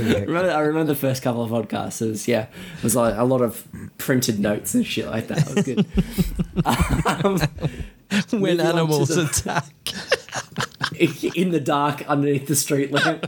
[0.00, 0.28] It's pretty hectic.
[0.28, 2.02] remember, I remember the first couple of podcasts.
[2.02, 3.66] It was yeah, it was like a lot of
[3.98, 5.48] printed notes and shit like that.
[5.48, 5.86] It was good.
[7.24, 7.38] um,
[8.40, 9.64] When Moving on to animals the- attack.
[11.36, 13.26] in the dark underneath the street lamp.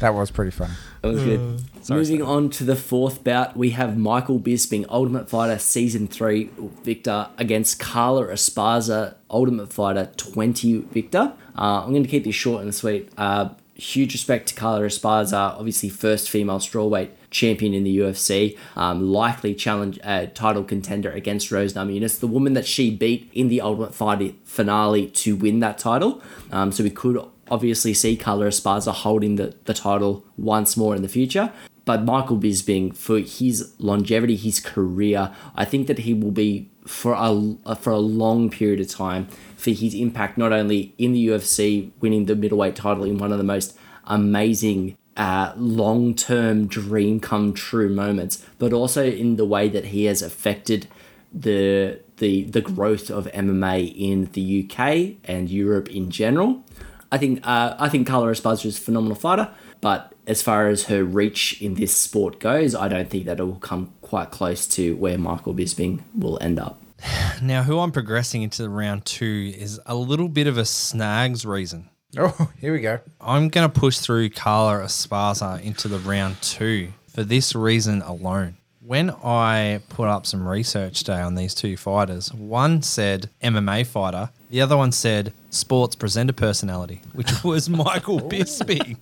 [0.00, 0.72] That was pretty funny.
[1.02, 1.60] That was good.
[1.84, 6.50] sorry, Moving on to the fourth bout, we have Michael Bisping, Ultimate Fighter Season 3
[6.82, 11.32] victor against Carla Esparza, Ultimate Fighter 20 victor.
[11.56, 13.10] Uh, I'm going to keep this short and sweet.
[13.16, 19.10] Uh, huge respect to Carla Esparza, obviously first female strawweight champion in the UFC, um,
[19.10, 23.60] likely challenge uh, title contender against Rose Namajunas, the woman that she beat in the
[23.60, 26.22] Ultimate Fighter finale to win that title.
[26.52, 31.02] Um, so we could obviously see Carla Esparza holding the, the title once more in
[31.02, 31.52] the future.
[31.84, 37.14] But Michael Bisping, for his longevity, his career, I think that he will be for
[37.16, 41.90] a for a long period of time for his impact not only in the UFC,
[42.00, 47.52] winning the middleweight title in one of the most amazing uh, long term dream come
[47.52, 50.88] true moments, but also in the way that he has affected
[51.32, 56.64] the the the growth of MMA in the UK and Europe in general.
[57.12, 60.84] I think uh, I think Carla Esparza is a phenomenal fighter, but as far as
[60.84, 64.66] her reach in this sport goes, I don't think that it will come quite close
[64.68, 66.80] to where Michael Bisping will end up.
[67.42, 71.46] Now, who I'm progressing into the round two is a little bit of a snags
[71.46, 71.88] reason.
[72.18, 73.00] Oh, here we go.
[73.20, 78.56] I'm going to push through Carla Esparza into the round two for this reason alone.
[78.80, 84.30] When I put up some research today on these two fighters, one said MMA fighter,
[84.50, 88.96] the other one said sports presenter personality, which was Michael Bisping.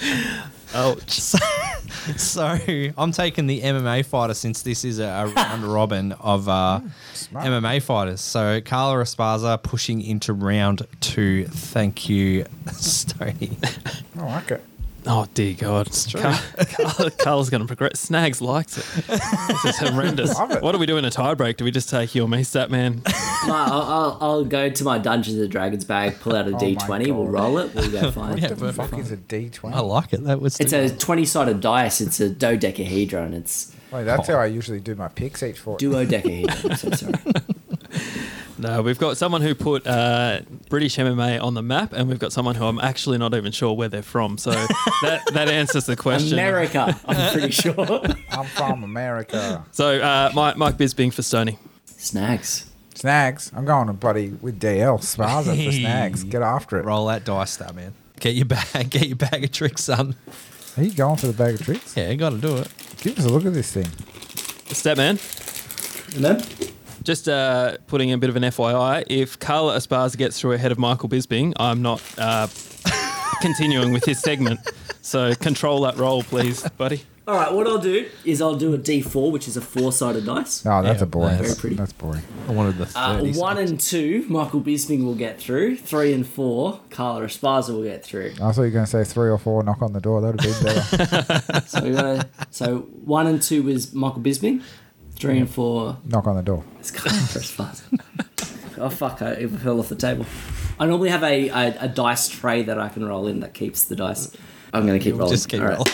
[0.74, 1.20] Ouch.
[2.16, 2.58] So, so
[2.98, 6.80] I'm taking the MMA fighter since this is a, a round robin of uh,
[7.32, 8.20] MMA fighters.
[8.20, 11.46] So Carla Esparza pushing into round two.
[11.46, 13.56] Thank you, Stoney.
[14.18, 14.64] I like it.
[15.06, 15.90] Oh dear God!
[16.16, 16.40] Carl,
[16.70, 18.00] Carl, Carl's going to progress.
[18.00, 18.86] Snags likes it.
[19.06, 20.34] This is horrendous.
[20.64, 21.58] What do we do in a tie break?
[21.58, 23.02] Do we just take you or me, Stat Man?
[23.46, 26.58] No, I'll, I'll, I'll go to my Dungeons and Dragons bag, pull out a oh
[26.58, 28.38] D twenty, we'll roll it, we'll go fine.
[28.38, 28.90] Yeah, What the perfect.
[28.90, 29.74] fuck is a D20?
[29.74, 30.24] I like it.
[30.24, 34.32] That was It's a 20 sided dice, it's a dodecahedron, it's Wait, that's oh.
[34.32, 36.70] how I usually do my picks each for duodecahedron.
[36.70, 37.12] I'm so sorry.
[38.56, 42.32] No, we've got someone who put uh, British MMA on the map, and we've got
[42.32, 44.38] someone who I'm actually not even sure where they're from.
[44.38, 46.34] So that that answers the question.
[46.34, 48.02] America, I'm pretty sure.
[48.30, 49.64] I'm from America.
[49.72, 51.58] So uh, Mike, Mike Bisping for Stoney.
[51.86, 52.70] Snags.
[52.94, 53.50] Snags.
[53.56, 55.00] I'm going to buddy with DL.
[55.00, 56.22] Sparza for snags.
[56.22, 56.84] Get after it.
[56.84, 57.92] roll that dice, that man.
[58.20, 58.88] Get your bag.
[58.90, 60.14] Get your bag of tricks, son.
[60.76, 61.96] Are you going for the bag of tricks?
[61.96, 62.68] Yeah, you got to do it.
[62.98, 63.86] Give us a look at this thing.
[64.72, 65.18] Stat Man.
[66.18, 66.40] No?
[67.04, 70.72] Just uh, putting in a bit of an FYI, if Carla Esparza gets through ahead
[70.72, 72.48] of Michael Bisping, I'm not uh,
[73.42, 74.60] continuing with his segment.
[75.02, 77.02] So control that roll, please, buddy.
[77.26, 80.26] All right, what I'll do is I'll do a D4, which is a four sided
[80.26, 80.64] dice.
[80.66, 81.38] Oh, that's Yeah, a boring.
[81.38, 81.76] very pretty.
[81.76, 82.22] That's boring.
[82.48, 83.38] I wanted the Uh, 30.
[83.38, 85.76] one and two, Michael Bisping will get through.
[85.76, 88.32] Three and four, Carla Esparza will get through.
[88.42, 89.62] I thought you were going to say three or four.
[89.62, 90.20] Knock on the door.
[90.20, 91.62] That would be better.
[91.66, 94.62] So we gotta, so one and two was Michael Bisping.
[95.24, 95.52] Three and mm.
[95.52, 96.64] four knock on the door.
[96.80, 97.98] is Carla Esparza.
[98.78, 99.22] oh fuck!
[99.22, 100.26] I, it fell off the table.
[100.78, 103.84] I normally have a, a, a dice tray that I can roll in that keeps
[103.84, 104.36] the dice.
[104.72, 105.32] I'm gonna keep rolling.
[105.32, 105.78] Just keep All right.
[105.78, 105.92] rolling.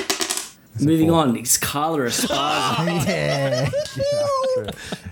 [0.80, 3.06] Moving on, it's Carla Esparza.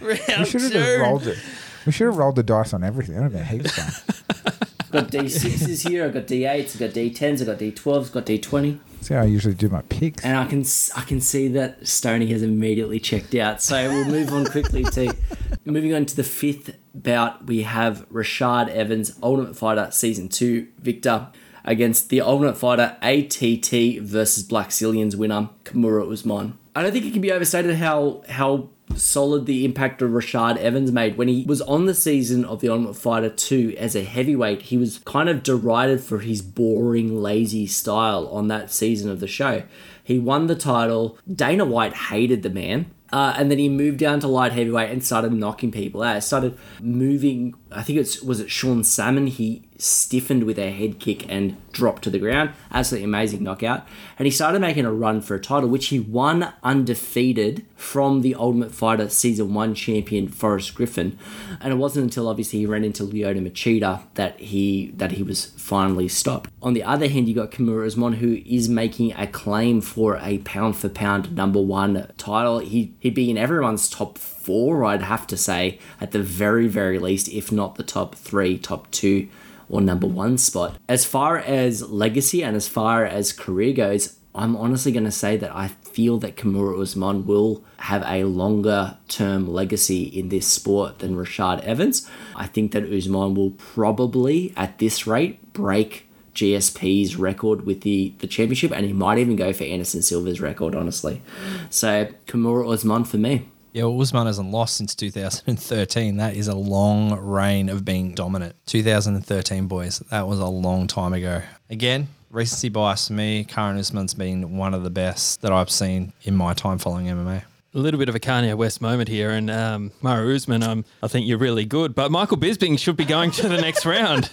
[0.01, 0.39] yeah.
[0.41, 1.39] we should have just rolled it.
[1.87, 3.17] We should have rolled the dice on everything.
[3.17, 4.55] That would have been heaps fun.
[4.91, 6.05] got D6s here.
[6.05, 6.75] I've got D8s.
[6.75, 7.41] I've got D10s.
[7.41, 8.07] I've got D12s.
[8.07, 8.79] I've got D20.
[9.01, 10.25] See how I usually do my picks.
[10.25, 10.65] And I can
[10.97, 13.63] I can see that Stoney has immediately checked out.
[13.63, 15.15] So we'll move on quickly to
[15.65, 17.47] moving on to the fifth bout.
[17.47, 21.29] We have Rashad Evans, Ultimate Fighter Season Two victor,
[21.65, 26.59] against the Ultimate Fighter ATT versus Blackzilians winner Kamaru Usman.
[26.75, 30.93] I don't think it can be overstated how how solid the impact of Rashad Evans
[30.93, 34.63] made when he was on the season of the Ultimate Fighter 2 as a heavyweight.
[34.63, 39.27] He was kind of derided for his boring, lazy style on that season of the
[39.27, 39.63] show.
[40.03, 41.19] He won the title.
[41.31, 42.91] Dana White hated the man.
[43.11, 46.23] Uh, and then he moved down to light heavyweight and started knocking people out.
[46.23, 47.55] Started moving.
[47.71, 49.27] I think it's was it Sean Salmon.
[49.27, 52.51] He stiffened with a head kick and dropped to the ground.
[52.73, 53.87] Absolutely amazing knockout.
[54.19, 58.35] And he started making a run for a title, which he won undefeated from the
[58.35, 61.19] Ultimate Fighter Season 1 champion Forrest Griffin.
[61.61, 65.47] And it wasn't until obviously he ran into Lyoto Machida that he that he was
[65.47, 66.51] finally stopped.
[66.63, 70.39] On the other hand, you got Kamaru Usman, who is making a claim for a
[70.39, 72.61] pound for pound number one title.
[72.61, 76.99] He he'd be in everyone's top four, I'd have to say, at the very, very
[76.99, 79.29] least, if not the top three, top two
[79.69, 80.79] or number one spot.
[80.89, 85.37] As far as legacy and as far as career goes, I'm honestly going to say
[85.37, 91.01] that I feel that Kamaru Usman will have a longer term legacy in this sport
[91.01, 92.09] than Rashad Evans.
[92.35, 98.27] I think that Usman will probably, at this rate, break GSP's record with the, the
[98.27, 101.21] championship, and he might even go for Anderson Silva's record, honestly.
[101.69, 103.49] So, Kamaru Usman for me.
[103.73, 106.17] Yeah, well, Usman hasn't lost since 2013.
[106.17, 108.57] That is a long reign of being dominant.
[108.67, 109.99] 2013, boys.
[110.11, 111.43] That was a long time ago.
[111.69, 113.45] Again, recency bias for me.
[113.45, 117.43] Karen Usman's been one of the best that I've seen in my time following MMA.
[117.79, 121.07] A little bit of a Kanye West moment here, and um, Mara Usman, um, I
[121.07, 124.25] think you're really good, but Michael Bisping should be going to the next round.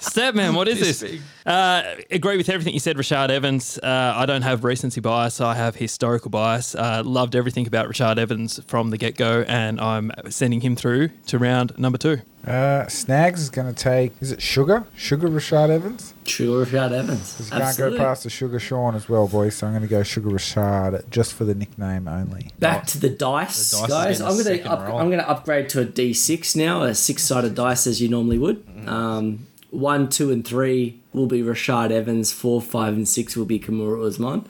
[0.00, 1.20] Stepman, what is This this?
[1.46, 3.78] Uh, agree with everything you said, Rashard Evans.
[3.78, 5.40] Uh, I don't have recency bias.
[5.40, 6.74] I have historical bias.
[6.74, 11.10] Uh, loved everything about Rashard Evans from the get go, and I'm sending him through
[11.28, 12.22] to round number two.
[12.44, 14.14] Uh, Snags is going to take.
[14.20, 14.84] Is it Sugar?
[14.96, 16.12] Sugar Rashad Evans.
[16.28, 17.32] Sure, Rashad Evans.
[17.32, 17.98] Because can't Absolutely.
[17.98, 19.54] go past the Sugar Sean as well, boys.
[19.56, 22.50] So I'm going to go Sugar Rashad just for the nickname only.
[22.58, 24.20] Back to the dice, The dice guys.
[24.20, 24.94] I'm gonna up.
[24.94, 28.64] I'm gonna upgrade to a D6 now, a six-sided dice as you normally would.
[28.66, 28.88] Mm-hmm.
[28.88, 32.32] Um, one, two, and three will be Rashad Evans.
[32.32, 34.48] Four, five, and six will be Kamaru Usman.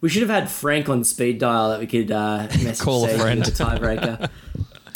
[0.00, 3.08] We should have had Frank on speed dial that we could uh, message Call a
[3.18, 3.44] friend.
[3.44, 4.30] the tiebreaker.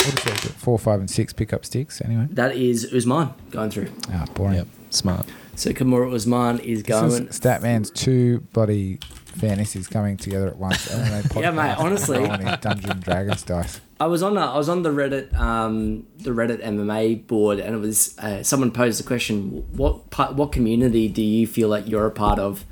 [0.01, 0.53] What is it?
[0.53, 2.01] Four, five, and six pick up sticks.
[2.01, 2.27] Anyway.
[2.31, 3.89] that is Usman going through.
[4.11, 4.55] Ah, boring.
[4.55, 5.27] Yep, smart.
[5.55, 7.27] So Kamaru Usman is This going.
[7.27, 10.89] is Statman's two bloody fantasies coming together at once.
[11.35, 12.25] Yeah, mate, honestly.
[12.25, 13.79] on his Dungeons Dragons dice.
[13.99, 17.75] I was on a, I was on the Reddit um, the Reddit MMA board, and
[17.75, 21.87] it was uh, someone posed the question: What part, what community do you feel like
[21.87, 22.65] you're a part of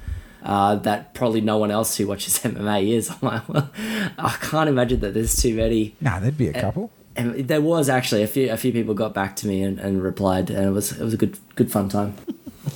[0.44, 3.10] uh, that probably no one else who watches MMA is?
[3.12, 3.70] I'm like, well,
[4.18, 5.96] I can't imagine that there's too many.
[6.02, 6.92] Nah, there'd be a couple.
[7.16, 10.02] And there was actually a few a few people got back to me and, and
[10.02, 12.16] replied, and it was it was a good good fun time.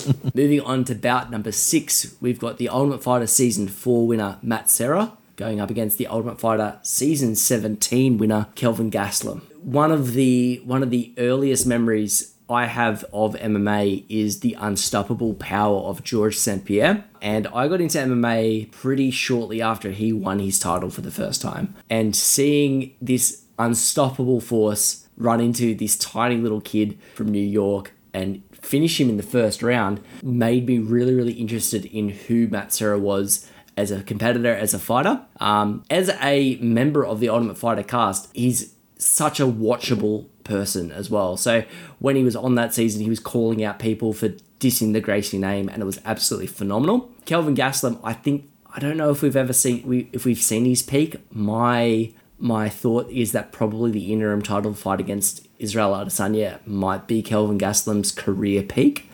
[0.33, 4.69] Moving on to bout number six, we've got the Ultimate Fighter season four winner Matt
[4.69, 9.41] Serra going up against the Ultimate Fighter season seventeen winner Kelvin Gastelum.
[9.63, 15.33] One of the one of the earliest memories I have of MMA is the unstoppable
[15.35, 16.63] power of George St.
[16.63, 17.05] Pierre.
[17.21, 21.41] And I got into MMA pretty shortly after he won his title for the first
[21.41, 21.73] time.
[21.89, 28.43] And seeing this unstoppable force run into this tiny little kid from New York and
[28.64, 32.97] finish him in the first round made me really, really interested in who Matt Serra
[32.97, 35.22] was as a competitor, as a fighter.
[35.39, 41.09] Um, as a member of the Ultimate Fighter cast, he's such a watchable person as
[41.09, 41.38] well.
[41.38, 41.64] So
[41.99, 45.38] when he was on that season, he was calling out people for dissing the Gracie
[45.38, 47.11] name, and it was absolutely phenomenal.
[47.26, 50.66] Kelvin Gastelum, I think I don't know if we've ever seen we if we've seen
[50.66, 51.18] his peak.
[51.34, 52.11] My
[52.43, 57.57] my thought is that probably the interim title fight against Israel Adesanya might be Kelvin
[57.57, 59.09] Gastelum's career peak.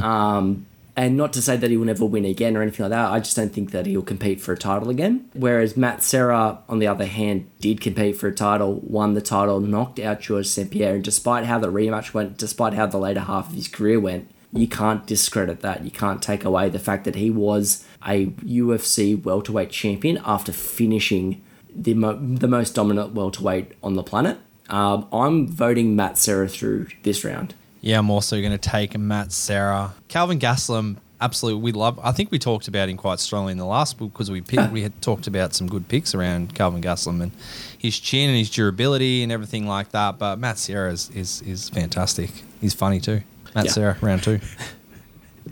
[0.00, 0.66] Um,
[0.96, 3.10] and not to say that he will never win again or anything like that.
[3.10, 5.28] I just don't think that he'll compete for a title again.
[5.34, 9.58] Whereas Matt Serra, on the other hand, did compete for a title, won the title,
[9.58, 10.70] knocked out George St.
[10.70, 10.94] Pierre.
[10.94, 14.30] And despite how the rematch went, despite how the later half of his career went,
[14.52, 15.84] you can't discredit that.
[15.84, 21.40] You can't take away the fact that he was a UFC welterweight champion after finishing
[21.74, 24.38] the, mo- the most dominant welterweight on the planet.
[24.68, 27.54] Um, I'm voting Matt Serra through this round.
[27.80, 29.94] Yeah, I'm also going to take Matt Serra.
[30.08, 31.62] Calvin Gastelum, absolutely.
[31.62, 31.98] We love.
[32.02, 34.70] I think we talked about him quite strongly in the last book because we picked,
[34.70, 37.32] we had talked about some good picks around Calvin Gastelum and
[37.78, 40.18] his chin and his durability and everything like that.
[40.18, 42.30] But Matt Serra is is, is fantastic.
[42.60, 43.22] He's funny too.
[43.54, 43.70] Matt Yeah.
[43.72, 44.40] Serra, round two.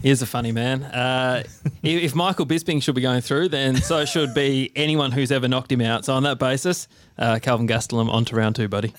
[0.03, 0.85] Here's a funny man.
[0.85, 1.43] Uh,
[1.83, 5.49] if if Michael Bisping should be going through, then so should be anyone who's ever
[5.49, 6.05] knocked him out.
[6.05, 8.95] So on that basis, uh, Calvin Gastelum on to round two, buddy.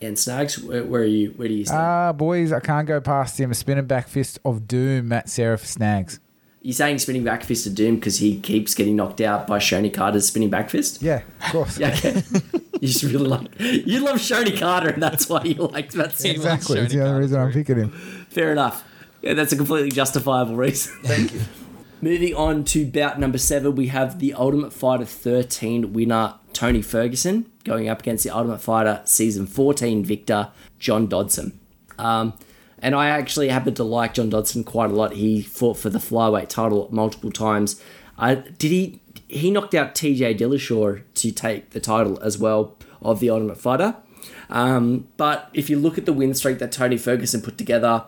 [0.00, 1.30] And Snags, where, where are you?
[1.30, 1.80] Where do you stand?
[1.80, 3.50] Ah, boys, I can't go past him.
[3.50, 6.18] A spinning back fist of doom, Matt Serra for snags.
[6.60, 9.92] You're saying spinning back fist of doom because he keeps getting knocked out by Shonie
[9.92, 11.02] Carter's spinning back fist?
[11.02, 11.78] Yeah, of course.
[11.78, 12.22] Yeah, okay.
[12.80, 16.12] you just really like you love Shonie Carter, and that's why you like that.
[16.12, 16.34] He scene.
[16.36, 16.78] Exactly.
[16.78, 17.90] Shonie It's the only Carter reason I'm picking him.
[18.30, 18.84] Fair enough.
[19.22, 20.92] Yeah, that's a completely justifiable reason.
[21.02, 21.40] Thank you.
[22.00, 27.46] Moving on to bout number seven, we have the Ultimate Fighter 13 winner Tony Ferguson
[27.64, 30.50] going up against the Ultimate Fighter season 14 victor
[30.80, 31.60] John Dodson.
[31.98, 32.34] Um,
[32.80, 35.12] and I actually happen to like John Dodson quite a lot.
[35.12, 37.80] He fought for the flyweight title multiple times.
[38.18, 39.00] Uh, did he?
[39.28, 40.34] He knocked out T.J.
[40.34, 43.94] Dillashaw to take the title as well of the Ultimate Fighter.
[44.50, 48.04] Um, but if you look at the win streak that Tony Ferguson put together,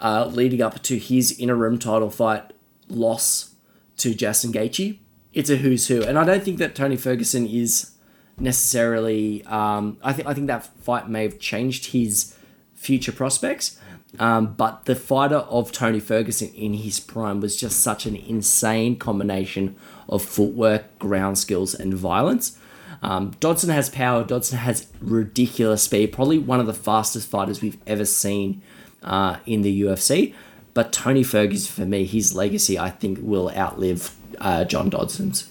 [0.00, 2.52] uh, leading up to his interim title fight
[2.88, 3.54] loss
[3.98, 4.98] to Justin Gaethje,
[5.32, 7.92] it's a who's who, and I don't think that Tony Ferguson is
[8.38, 9.44] necessarily.
[9.46, 12.36] Um, I think I think that fight may have changed his
[12.74, 13.78] future prospects.
[14.18, 18.96] Um, but the fighter of Tony Ferguson in his prime was just such an insane
[18.96, 19.76] combination
[20.08, 22.58] of footwork, ground skills, and violence.
[23.02, 24.24] Um, Dodson has power.
[24.24, 26.12] Dodson has ridiculous speed.
[26.12, 28.62] Probably one of the fastest fighters we've ever seen
[29.02, 30.34] uh, in the UFC.
[30.74, 35.50] But Tony Ferguson, for me, his legacy, I think, will outlive uh, John Dodson's.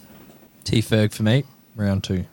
[0.63, 2.25] T Ferg for me, round two.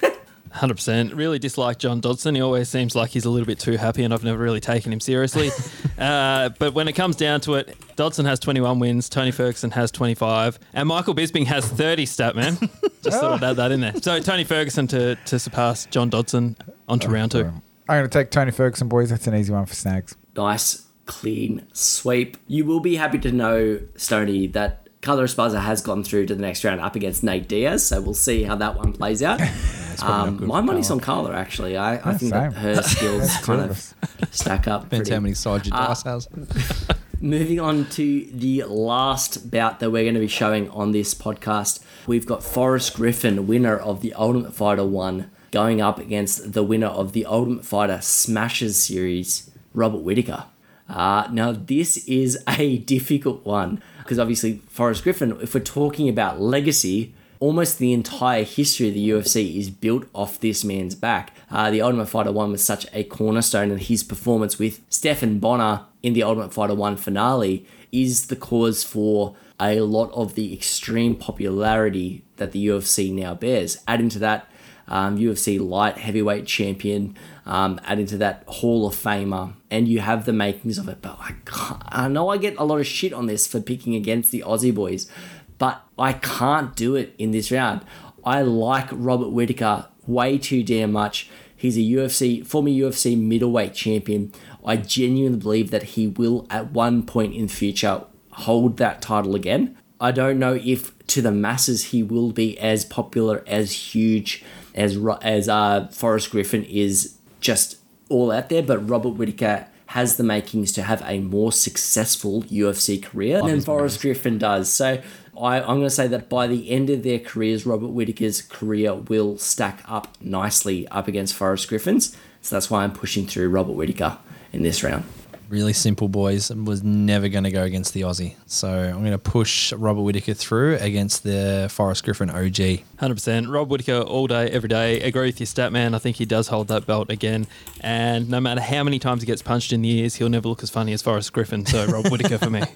[0.54, 1.14] 100%.
[1.14, 2.34] Really dislike John Dodson.
[2.34, 4.92] He always seems like he's a little bit too happy, and I've never really taken
[4.92, 5.50] him seriously.
[5.98, 9.90] uh, but when it comes down to it, Dodson has 21 wins, Tony Ferguson has
[9.90, 12.56] 25, and Michael Bisping has 30 stat, man.
[13.02, 13.94] Just thought I'd add that in there.
[14.00, 16.56] So Tony Ferguson to, to surpass John Dodson
[16.88, 17.52] onto round two.
[17.90, 19.10] I'm going to take Tony Ferguson, boys.
[19.10, 20.16] That's an easy one for snags.
[20.36, 22.36] Nice, clean sweep.
[22.46, 26.40] You will be happy to know, Stoney, that Carla Esparza has gone through to the
[26.42, 29.40] next round up against Nate Diaz, so we'll see how that one plays out.
[29.98, 31.00] probably um, my money's Carla.
[31.00, 31.76] on Carla, actually.
[31.76, 32.50] I, I think same.
[32.50, 34.84] that her skills kind of of stack up.
[34.84, 36.28] Depends pretty- how many sides your Uh, dice has.
[37.22, 41.80] Moving on to the last bout that we're going to be showing on this podcast,
[42.06, 46.86] we've got Forrest Griffin, winner of the Ultimate Fighter 1, going up against the winner
[46.86, 50.44] of the Ultimate Fighter Smashes series, Robert Whitaker.
[50.88, 56.40] Uh, now, this is a difficult one because obviously, Forrest Griffin, if we're talking about
[56.40, 61.32] legacy, almost the entire history of the UFC is built off this man's back.
[61.50, 65.86] Uh, the Ultimate Fighter 1 was such a cornerstone, and his performance with Stephan Bonnar
[66.02, 71.14] in the Ultimate Fighter 1 finale is the cause for a lot of the extreme
[71.14, 73.78] popularity that the UFC now bears.
[73.86, 74.46] Add into that,
[74.90, 77.16] um, UFC light heavyweight champion,
[77.46, 81.00] um, add into that Hall of Famer, and you have the makings of it.
[81.00, 83.94] But I, can't, I know I get a lot of shit on this for picking
[83.94, 85.10] against the Aussie boys,
[85.58, 87.82] but I can't do it in this round.
[88.24, 91.30] I like Robert Whitaker way too damn much.
[91.56, 94.32] He's a UFC former UFC middleweight champion.
[94.64, 99.76] I genuinely believe that he will at one point in future hold that title again.
[100.00, 104.42] I don't know if to the masses he will be as popular, as huge
[104.74, 107.76] as as uh, Forrest Griffin is just
[108.08, 113.02] all out there, but Robert Whitaker has the makings to have a more successful UFC
[113.02, 114.72] career than Forrest Griffin does.
[114.72, 115.02] So
[115.36, 118.94] I, I'm going to say that by the end of their careers, Robert Whitaker's career
[118.94, 122.16] will stack up nicely up against Forrest Griffin's.
[122.40, 124.18] So that's why I'm pushing through Robert Whitaker
[124.52, 125.04] in this round.
[125.50, 126.48] Really simple, boys.
[126.48, 128.36] Was never going to go against the Aussie.
[128.46, 132.84] So I'm going to push Robert Whitaker through against the Forrest Griffin OG.
[133.00, 133.52] 100%.
[133.52, 135.00] Rob Whitaker all day, every day.
[135.00, 135.92] Agree with your stat man.
[135.92, 137.48] I think he does hold that belt again.
[137.80, 140.62] And no matter how many times he gets punched in the ears, he'll never look
[140.62, 141.66] as funny as Forrest Griffin.
[141.66, 142.62] So Rob Whitaker for me.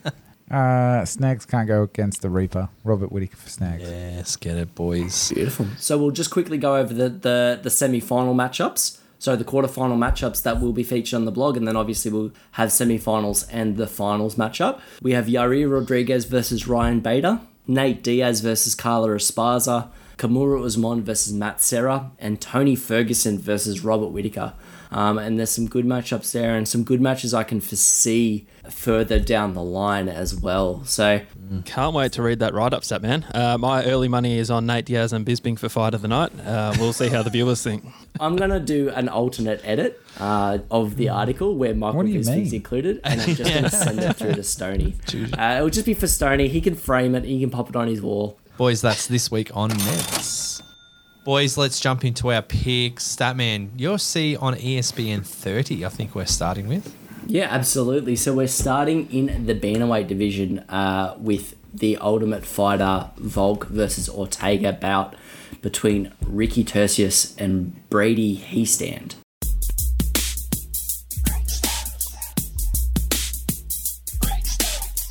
[0.51, 2.69] Uh, Snags can't go against the Reaper.
[2.85, 3.83] Robert Whitaker for Snags.
[3.83, 5.33] Yes, get it, boys.
[5.33, 5.67] Beautiful.
[5.79, 8.99] So we'll just quickly go over the, the, the semi final matchups.
[9.25, 12.33] So the quarterfinal matchups that will be featured on the blog, and then obviously we'll
[12.51, 14.83] have semi-finals and the finals matchup.
[15.01, 21.33] We have Yair Rodriguez versus Ryan Bader, Nate Diaz versus Carla Esparza, Kamaru Usman versus
[21.33, 24.53] Matt Serra, and Tony Ferguson versus Robert Whitaker.
[24.91, 29.19] Um, and there's some good matchups there, and some good matches I can foresee further
[29.19, 30.85] down the line as well.
[30.85, 31.21] So
[31.65, 33.25] Can't wait to read that write up, stat man.
[33.35, 36.33] Uh, my early money is on Nate Diaz and Bisping for fight of the night.
[36.41, 37.85] Uh, we'll see how the viewers think.
[38.21, 42.21] I'm gonna do an alternate edit uh, of the article where Michael What do you
[42.21, 44.95] Bisping's included, and I'm just gonna send it through to Stoney.
[45.37, 46.49] Uh, it'll just be for Stoney.
[46.49, 47.25] He can frame it.
[47.25, 48.39] He can pop it on his wall.
[48.57, 50.63] Boys, that's this week on Neds.
[51.25, 53.17] Boys, let's jump into our picks.
[53.17, 56.95] Statman, UFC on ESPN 30, I think we're starting with.
[57.27, 58.15] Yeah, absolutely.
[58.15, 64.75] So we're starting in the bantamweight division uh, with the Ultimate Fighter Volk versus Ortega
[64.75, 65.17] bout
[65.63, 69.15] between Ricky Turcios and Brady Hiestand.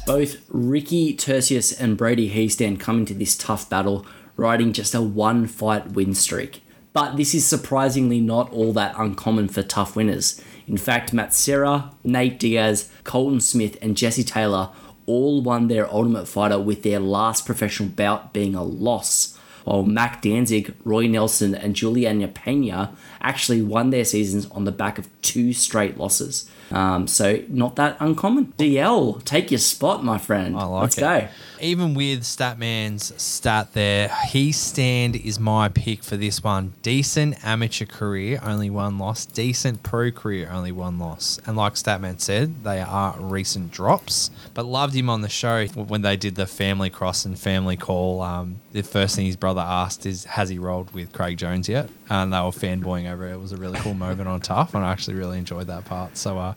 [0.05, 4.05] Both Ricky Turcios and Brady Hiestand come into this tough battle
[4.35, 6.63] riding just a one fight win streak.
[6.93, 10.39] But this is surprisingly not all that uncommon for TUF winners.
[10.67, 14.69] In fact, Matt Serra, Nate Diaz, Colton Smith, and Jesse Taylor
[15.05, 20.21] all won their Ultimate Fighter with their last professional bout being a loss, while Mac
[20.21, 25.51] Danzig, Roy Nelson, and Juliana Pena actually won their seasons on the back of two
[25.51, 26.49] straight losses.
[26.71, 28.53] Um, so not that uncommon.
[28.57, 30.55] DL, take your spot, my friend.
[30.55, 31.01] I like Let's it.
[31.01, 31.27] go.
[31.63, 36.73] Even with Statman's stat there, Hiestand is my pick for this one.
[36.81, 39.25] Decent amateur career, only one loss.
[39.25, 41.39] Decent pro career, only one loss.
[41.45, 44.29] And like Statman said, they are recent drops.
[44.53, 48.21] But loved him on the show when they did the family cross and family call.
[48.21, 51.89] Um, the first thing his brother asked is, "Has he rolled with Craig Jones yet?"
[52.09, 53.33] And they were fanboying over it.
[53.33, 56.17] It was a really cool moment on TUF, and I actually really enjoyed that part.
[56.17, 56.55] So, uh,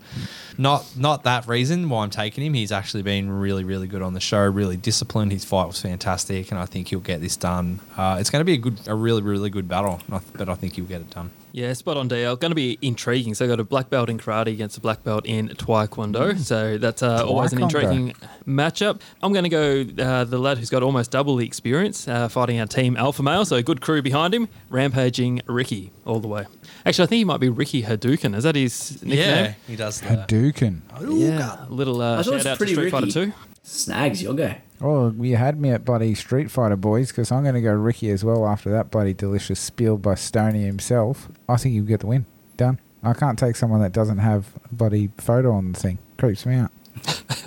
[0.59, 2.55] not not that reason why I'm taking him.
[2.55, 4.43] He's actually been really really good on the show.
[4.43, 5.31] Really disciplined.
[5.31, 7.81] His fight was fantastic, and I think he'll get this done.
[7.99, 10.77] Uh, it's going to be a good, a really really good battle, but I think
[10.77, 11.31] he'll get it done.
[11.53, 12.39] Yeah, spot on DL.
[12.39, 13.35] Going to be intriguing.
[13.35, 16.39] So, got a black belt in karate against a black belt in taekwondo.
[16.39, 18.13] So, that's uh, always an intriguing
[18.47, 19.01] matchup.
[19.23, 19.49] I'm going to
[19.97, 23.23] go uh, the lad who's got almost double the experience uh, fighting our team Alpha
[23.23, 23.47] Male.
[23.47, 24.49] So, a good crew behind him.
[24.69, 26.45] Rampaging Ricky all the way.
[26.85, 28.37] Actually, I think he might be Ricky Hadouken.
[28.37, 29.19] Is that his nickname?
[29.19, 30.29] Yeah, he does that.
[30.29, 30.81] Hadouken.
[31.19, 31.65] Yeah.
[31.71, 33.31] Little uh, I thought it shout was out to pretty Street Fighter Ricky.
[33.31, 33.33] 2.
[33.67, 34.55] Snags, you'll go.
[34.81, 38.11] Oh, you had me at bloody Street Fighter boys because I'm going to go Ricky
[38.11, 41.29] as well after that bloody delicious spiel by Stoney himself.
[41.49, 42.27] I think he'll get the win.
[42.57, 42.79] Done.
[43.03, 45.99] I can't take someone that doesn't have a bloody photo on the thing.
[46.17, 46.71] Creeps me out.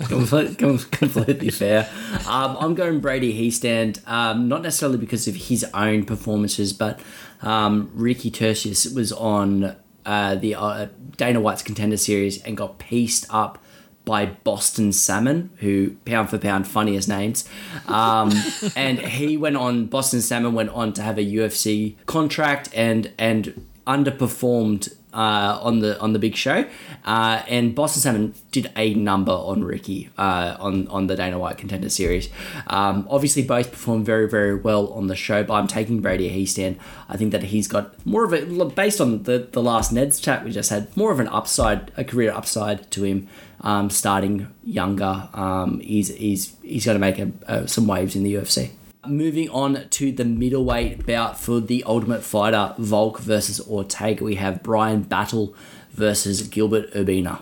[0.08, 0.58] Complete-
[0.92, 1.88] completely fair.
[2.28, 7.00] Um, I'm going Brady Hiestand, um, not necessarily because of his own performances, but
[7.40, 13.26] um, Ricky Turcios was on uh, the uh, Dana White's Contender Series and got pieced
[13.30, 13.58] up
[14.04, 17.48] by Boston Salmon, who pound for pound funniest names.
[17.86, 18.32] Um,
[18.76, 19.86] and he went on.
[19.86, 25.98] Boston Salmon went on to have a UFC contract and and underperformed uh, on the
[26.00, 26.64] on the big show,
[27.04, 31.58] uh, and Boston Salmon did a number on Ricky uh, on on the Dana White
[31.58, 32.28] Contender Series.
[32.66, 36.76] Um, obviously, both performed very very well on the show, but I'm taking Brady Hiestand.
[37.08, 40.44] I think that he's got more of a based on the the last Ned's chat
[40.44, 43.28] we just had, more of an upside, a career upside to him.
[43.62, 48.34] Um, starting younger, um, he's he's he's going to make a, some waves in the
[48.34, 48.70] UFC.
[49.06, 54.62] Moving on to the middleweight bout for the Ultimate Fighter, Volk versus Ortega, we have
[54.62, 55.54] Brian Battle
[55.92, 57.40] versus Gilbert Urbina.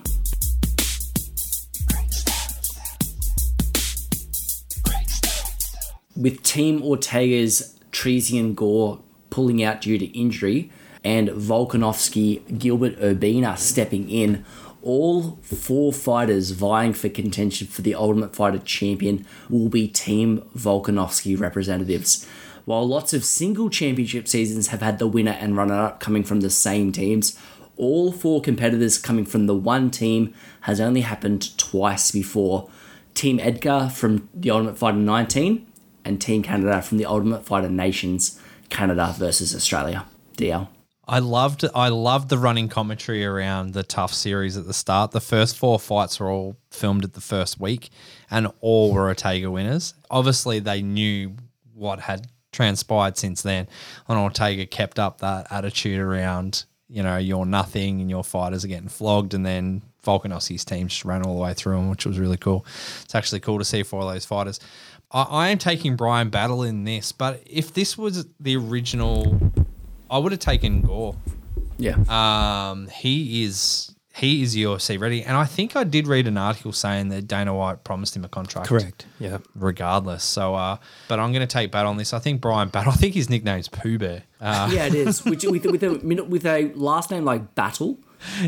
[6.16, 9.00] With Team Ortega's Trezian Gore
[9.30, 10.70] pulling out due to injury
[11.02, 14.44] and Volkanovski Gilbert Urbina stepping in,
[14.82, 21.38] all four fighters vying for contention for the Ultimate Fighter champion will be Team Volkanovski
[21.38, 22.26] representatives.
[22.64, 26.40] While lots of single championship seasons have had the winner and runner up coming from
[26.40, 27.38] the same teams,
[27.76, 32.68] all four competitors coming from the one team has only happened twice before.
[33.14, 35.66] Team Edgar from the Ultimate Fighter 19
[36.04, 40.04] and Team Canada from the Ultimate Fighter Nations, Canada versus Australia.
[40.36, 40.68] DL.
[41.08, 45.12] I loved I loved the running commentary around the TUF series at the start.
[45.12, 47.88] The first four fights were all filmed at the first week,
[48.30, 49.94] and all were Ortega winners.
[50.10, 51.34] Obviously, they knew
[51.72, 53.68] what had transpired since then,
[54.06, 58.68] and Ortega kept up that attitude around you know you're nothing and your fighters are
[58.68, 62.18] getting flogged, and then Volkanovski's team just ran all the way through them, which was
[62.18, 62.66] really cool.
[63.02, 64.60] It's actually cool to see four of those fighters.
[65.10, 69.40] I, I am taking Brian Battle in this, but if this was the original
[70.10, 71.16] I would have taken Gore.
[71.76, 71.96] Yeah.
[72.08, 76.72] Um, he is he is UFC ready, and I think I did read an article
[76.72, 78.66] saying that Dana White promised him a contract.
[78.66, 79.06] Correct.
[79.20, 79.38] Yeah.
[79.54, 82.12] Regardless, so uh, but I'm going to take Battle on this.
[82.12, 82.92] I think Brian Battle.
[82.94, 84.24] I think his nickname's Pooh Bear.
[84.40, 85.24] Uh, yeah, it is.
[85.24, 87.98] Which, with, with, a, with a last name like Battle,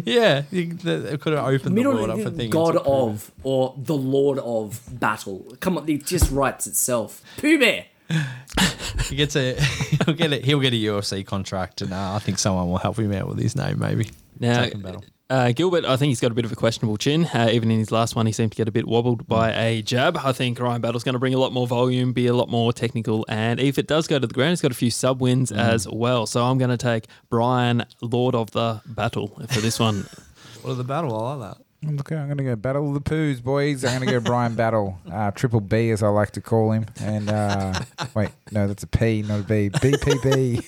[0.05, 0.81] yeah, it
[1.21, 2.53] could have opened the world up for things.
[2.53, 5.57] God of or the Lord of Battle.
[5.61, 7.23] Come on, it just writes itself.
[7.37, 7.87] Pooh Bear.
[9.09, 10.45] He gets a he'll get it.
[10.45, 13.39] He'll get a UFC contract, and uh, I think someone will help him out with
[13.39, 13.79] his name.
[13.79, 14.69] Maybe now,
[15.29, 17.25] uh, Gilbert, I think he's got a bit of a questionable chin.
[17.27, 19.81] Uh, even in his last one, he seemed to get a bit wobbled by a
[19.81, 20.17] jab.
[20.17, 22.73] I think Ryan Battle's going to bring a lot more volume, be a lot more
[22.73, 25.53] technical, and if it does go to the ground, he's got a few sub wins
[25.53, 25.59] mm.
[25.59, 26.27] as well.
[26.27, 30.07] So I'm going to take Brian, Lord of the Battle, for this one.
[30.65, 31.65] Lord of the Battle, I like that.
[31.83, 33.87] Okay, I'm going to go Battle of the Poos, boys.
[33.87, 36.85] I'm going to go Brian Battle, uh, Triple B as I like to call him.
[37.01, 37.81] And uh,
[38.15, 39.71] wait, no, that's a P, not a B.
[39.71, 40.63] BPB,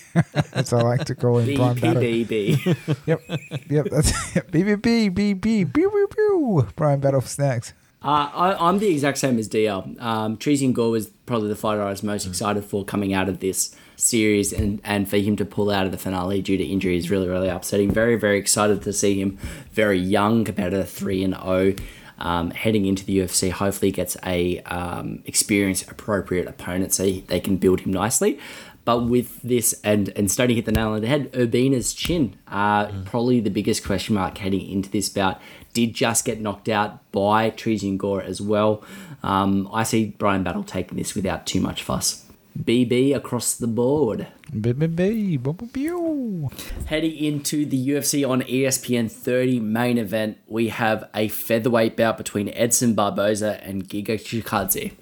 [0.53, 1.55] as I like to call him.
[1.55, 2.01] Brian Battle.
[2.01, 3.05] BPB.
[3.05, 3.21] yep,
[3.69, 4.49] yep, that's it.
[4.49, 7.73] BPB, BB, BB, Brian Battle for Snags.
[8.01, 10.01] Uh, I, am the exact same as DL.
[10.01, 13.39] Um, Trezian Gore was probably the fighter I was most excited for coming out of
[13.39, 16.97] this series, and, and for him to pull out of the finale due to injury
[16.97, 17.91] is really, really upsetting.
[17.91, 19.37] Very, very excited to see him
[19.71, 21.75] very young competitor, 3 and 0.
[22.19, 27.57] Um, heading into the UFC, hopefully gets a um, experience appropriate opponent so they can
[27.57, 28.39] build him nicely.
[28.85, 32.87] But with this, and and Stoney hit the nail on the head, Urbina's chin, uh,
[32.87, 33.05] mm.
[33.05, 35.41] probably the biggest question mark heading into this bout
[35.73, 38.83] did just get knocked out by Trezian Gore as well.
[39.23, 42.22] Um, I see Brian Battle taking this without too much fuss.
[42.57, 44.27] BB across the board.
[44.51, 45.39] BBB.
[46.85, 52.49] Heading into the UFC on ESPN 30 main event, we have a featherweight bout between
[52.49, 54.93] Edson Barboza and Giga Chikadze.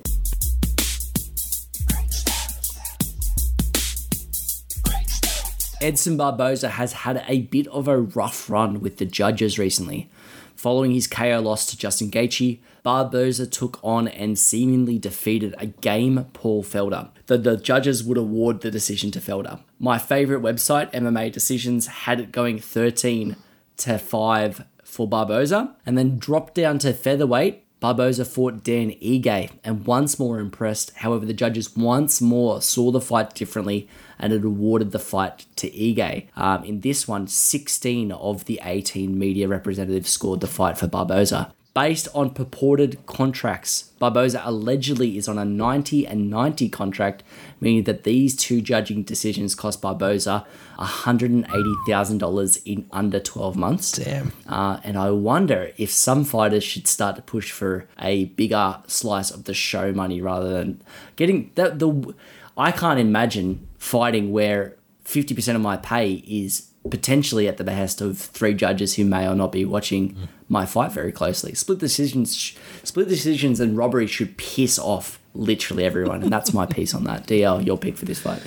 [5.82, 10.10] Edson Barboza has had a bit of a rough run with the judges recently.
[10.56, 16.26] Following his KO loss to Justin Gaethje, Barboza took on and seemingly defeated a game
[16.34, 17.10] Paul Felder.
[17.28, 19.60] The, the judges would award the decision to Felder.
[19.80, 23.36] My favourite website, MMA Decisions, had it going 13
[23.78, 27.64] to 5 for Barboza, and then dropped down to featherweight.
[27.80, 30.92] Barboza fought Dan Ige and once more impressed.
[30.98, 35.70] However, the judges once more saw the fight differently and had awarded the fight to
[35.72, 36.28] Ige.
[36.36, 41.52] Um, in this one, 16 of the 18 media representatives scored the fight for Barboza.
[41.74, 47.24] Based on purported contracts, Barboza allegedly is on a 90 and 90 contract,
[47.62, 50.46] meaning that these two judging decisions cost Barboza
[50.80, 53.94] $180,000 in under 12 months.
[53.94, 54.34] Damn.
[54.50, 59.32] Uh, and I wonder if some fighters should start to push for a bigger slice
[59.32, 60.82] of the show money rather than
[61.16, 62.14] getting the, the
[62.58, 68.18] I can't imagine fighting where 50% of my pay is potentially at the behest of
[68.18, 70.28] three judges who may or not be watching mm.
[70.50, 71.54] my fight very closely.
[71.54, 76.94] Split decisions split decisions and robbery should piss off literally everyone and that's my piece
[76.94, 77.28] on that.
[77.28, 78.42] DL, your pick for this fight.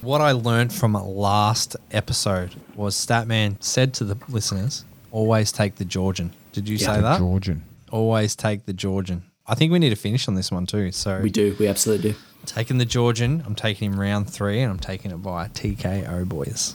[0.00, 5.84] What I learned from last episode was Statman said to the listeners, always take the
[5.84, 6.32] Georgian.
[6.52, 6.94] Did you Yeah.
[6.94, 7.18] say that?
[7.18, 7.64] Georgian.
[7.90, 9.22] Always take the Georgian.
[9.46, 10.92] I think we need to finish on this one too.
[10.92, 12.16] So We do, we absolutely do.
[12.44, 16.74] taking the Georgian, I'm taking him round three, and I'm taking it by TKO boys.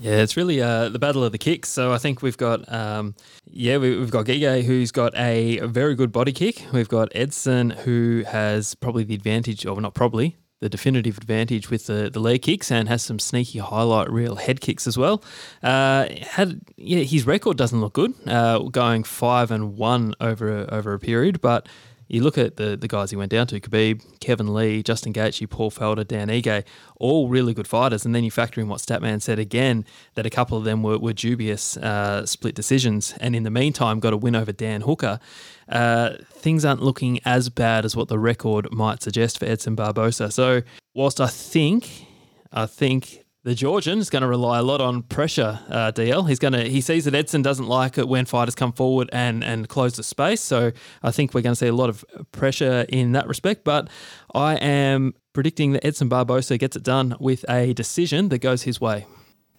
[0.00, 1.68] Yeah, it's really uh, the battle of the kicks.
[1.68, 5.94] So I think we've got, um, yeah, we, we've got Giga who's got a very
[5.94, 6.64] good body kick.
[6.72, 11.86] We've got Edson who has probably the advantage, or not probably, the definitive advantage with
[11.86, 15.22] the, the leg kicks and has some sneaky highlight reel head kicks as well.
[15.62, 20.66] Uh, had yeah, his record doesn't look good, uh, going five and one over a,
[20.74, 21.68] over a period, but.
[22.10, 25.48] You look at the, the guys he went down to Khabib, Kevin Lee, Justin Gaethje,
[25.48, 26.64] Paul Felder, Dan Ige,
[26.96, 28.04] all really good fighters.
[28.04, 29.84] And then you factor in what Statman said again,
[30.16, 33.14] that a couple of them were, were dubious uh, split decisions.
[33.20, 35.20] And in the meantime, got a win over Dan Hooker.
[35.68, 40.32] Uh, things aren't looking as bad as what the record might suggest for Edson Barboza.
[40.32, 40.62] So,
[40.94, 42.06] whilst I think,
[42.52, 45.60] I think the Georgian is going to rely a lot on pressure.
[45.68, 48.72] Uh, DL, he's going to he sees that Edson doesn't like it when fighters come
[48.72, 50.40] forward and and close the space.
[50.40, 50.72] So
[51.02, 53.64] I think we're going to see a lot of pressure in that respect.
[53.64, 53.88] But
[54.34, 58.80] I am predicting that Edson Barboza gets it done with a decision that goes his
[58.80, 59.06] way.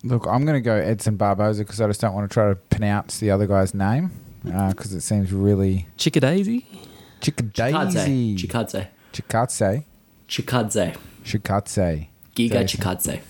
[0.03, 2.55] Look, I'm going to go Edson Barboza because I just don't want to try to
[2.55, 4.11] pronounce the other guy's name
[4.43, 6.65] because it seems really Chickadaisy.
[7.21, 8.35] Chikadaisy.
[8.37, 8.87] Chikadze.
[9.13, 9.85] Chikatse.
[10.27, 10.97] Chikadze.
[11.23, 12.07] Chikatse.
[12.35, 12.81] Giga Jason.
[12.81, 13.21] Chikadze.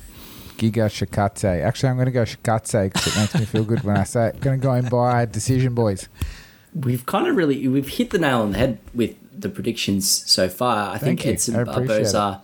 [0.61, 1.63] Giga Shikatse.
[1.63, 4.27] Actually, I'm going to go Shikatse because it makes me feel good when I say
[4.27, 4.41] it.
[4.41, 6.07] Going to go in by decision, boys.
[6.75, 10.47] We've kind of really we've hit the nail on the head with the predictions so
[10.49, 10.91] far.
[10.91, 11.31] I Thank think you.
[11.31, 12.41] Edson I Barboza.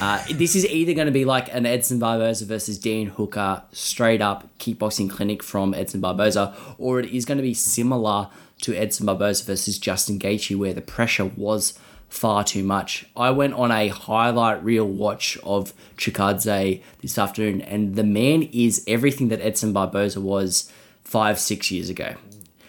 [0.00, 4.20] Uh, this is either going to be like an Edson Barboza versus Dean Hooker straight
[4.20, 8.28] up kickboxing clinic from Edson Barboza, or it is going to be similar
[8.62, 11.78] to Edson Barboza versus Justin Gaethje, where the pressure was
[12.10, 13.06] far too much.
[13.16, 18.84] I went on a highlight reel watch of Chikadze this afternoon, and the man is
[18.86, 20.70] everything that Edson Barboza was
[21.04, 22.16] five, six years ago.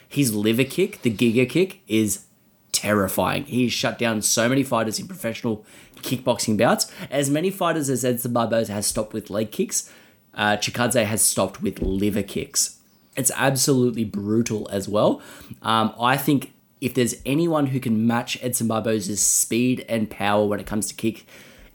[0.08, 2.26] His liver kick, the Giga kick, is
[2.72, 3.46] terrifying.
[3.46, 5.66] He's shut down so many fighters in professional
[5.98, 6.92] kickboxing bouts.
[7.10, 9.92] As many fighters as Edson Barboza has stopped with leg kicks,
[10.36, 12.78] uh, Chikadze has stopped with liver kicks.
[13.18, 15.22] It's absolutely brutal as well.
[15.62, 20.60] Um, I think if there's anyone who can match Edson Barboza's speed and power when
[20.60, 21.26] it comes to kick,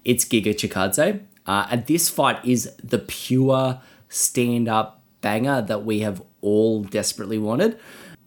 [0.04, 1.22] it's Giga Chikadze.
[1.46, 7.78] Uh, and this fight is the pure stand-up banger that we have all desperately wanted.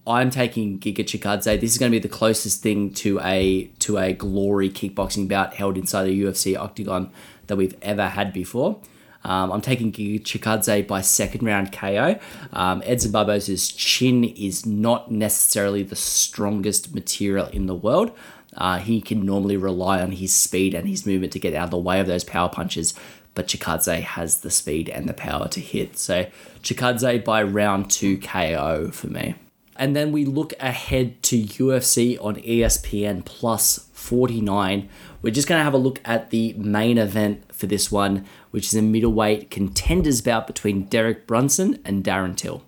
[0.08, 1.60] I'm taking Giga Chikadze.
[1.60, 5.54] This is going to be the closest thing to a to a glory kickboxing bout
[5.54, 7.12] held inside a UFC octagon
[7.48, 8.80] that we've ever had before.
[9.24, 12.20] Um, I'm taking Giga Chikadze by second round KO.
[12.54, 18.12] Um, Edson Barboza's chin is not necessarily the strongest material in the world.
[18.56, 21.72] Uh, he can normally rely on his speed and his movement to get out of
[21.72, 22.94] the way of those power punches,
[23.36, 25.98] but Chikadze has the speed and the power to hit.
[25.98, 26.26] So
[26.64, 29.36] Chikadze by round two KO for me.
[29.76, 34.90] And then we look ahead to UFC on ESPN Plus 49.
[35.22, 38.68] We're just going to have a look at the main event for this one, which
[38.68, 42.64] is a middleweight contenders bout between Derek Brunson and Darren Till.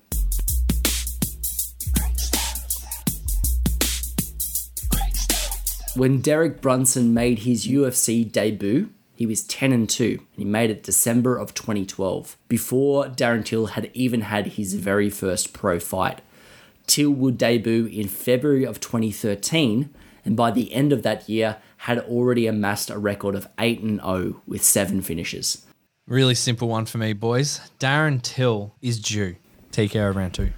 [5.94, 10.70] When Derek Brunson made his UFC debut, he was 10 and 2, and he made
[10.70, 16.22] it December of 2012, before Darren Till had even had his very first pro fight.
[16.86, 19.90] Till would debut in February of 2013,
[20.24, 24.00] and by the end of that year, had already amassed a record of 8 and
[24.00, 25.66] 0 with 7 finishes.
[26.06, 27.60] Really simple one for me, boys.
[27.78, 29.36] Darren Till is due.
[29.70, 30.50] TKO round two.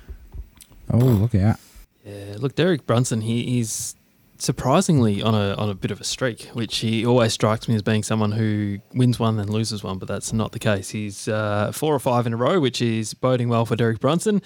[0.90, 1.58] Oh, look out.
[2.04, 3.94] Yeah, look, Derek Brunson, he, he's
[4.38, 7.82] surprisingly on a on a bit of a streak, which he always strikes me as
[7.82, 10.90] being someone who wins one and loses one, but that's not the case.
[10.90, 14.42] He's uh, four or five in a row, which is boding well for Derek Brunson.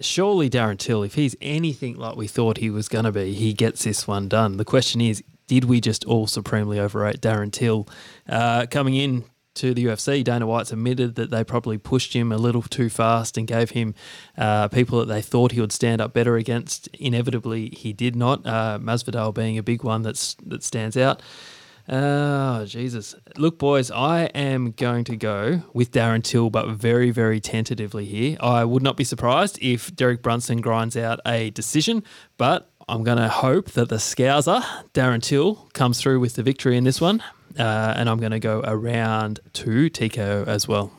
[0.00, 3.52] Surely Darren Till, if he's anything like we thought he was going to be, he
[3.52, 4.56] gets this one done.
[4.56, 7.88] The question is, did we just all supremely overrate Darren Till
[8.28, 9.24] uh, coming in?
[9.54, 13.36] To the UFC, Dana White's admitted that they probably pushed him a little too fast
[13.36, 13.94] and gave him
[14.36, 16.88] uh, people that they thought he would stand up better against.
[16.94, 18.46] Inevitably, he did not.
[18.46, 21.22] Uh, Masvidal being a big one that's that stands out.
[21.86, 23.14] Oh, Jesus.
[23.36, 28.38] Look, boys, I am going to go with Darren Till, but very, very tentatively here.
[28.40, 32.02] I would not be surprised if Derek Brunson grinds out a decision,
[32.38, 34.62] but I'm going to hope that the Scouser,
[34.94, 37.22] Darren Till, comes through with the victory in this one.
[37.58, 40.92] Uh, and I'm going to go around to TKO as well.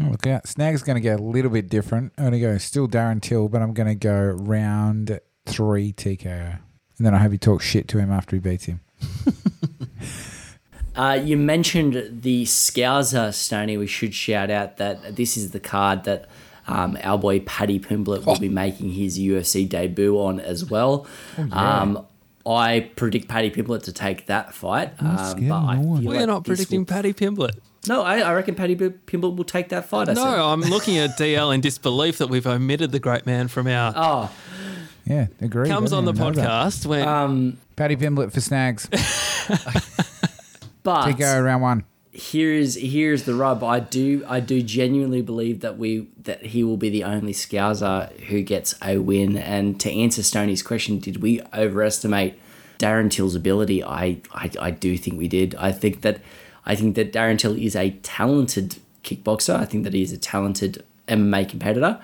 [0.00, 0.46] Oh, look out.
[0.46, 2.12] Snag's going to get a little bit different.
[2.18, 6.58] I'm going to go still Darren Till, but I'm going to go round three TKO.
[6.98, 8.80] And then I hope he talks shit to him after he beats him.
[10.96, 13.76] Uh, you mentioned the Scouser, Stoney.
[13.76, 16.26] We should shout out that this is the card that
[16.66, 21.06] um, our boy Paddy Pimblett will be making his UFC debut on as well.
[21.52, 22.06] um,
[22.46, 24.92] I predict Paddy Pimblett to take that fight.
[25.00, 25.16] Um,
[25.48, 27.58] but I feel We're like not predicting will- Paddy Pimblett.
[27.88, 30.06] no, I, I reckon Paddy Pimblett will take that fight.
[30.08, 30.24] No, said.
[30.24, 33.92] I'm looking at DL in disbelief that we've omitted the great man from our.
[33.96, 34.30] Oh,
[35.04, 35.68] Yeah, agree.
[35.68, 38.88] comes on the podcast when um, Paddy Pimblett for Snags.
[40.82, 41.84] but TKO round one.
[42.16, 43.62] Here's here's the rub.
[43.62, 48.10] I do I do genuinely believe that we that he will be the only Scouser
[48.22, 49.36] who gets a win.
[49.36, 52.38] And to answer Stoney's question, did we overestimate
[52.78, 53.84] Darren Till's ability?
[53.84, 55.54] I, I I do think we did.
[55.56, 56.20] I think that
[56.64, 59.54] I think that Darren Till is a talented kickboxer.
[59.54, 62.00] I think that he is a talented MMA competitor.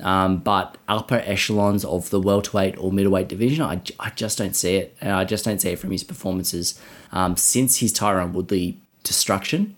[0.00, 4.76] Um, but upper echelons of the welterweight or middleweight division, I, I just don't see
[4.76, 4.96] it.
[5.02, 6.80] And I just don't see it from his performances
[7.12, 9.76] um, since his Tyron Woodley destruction.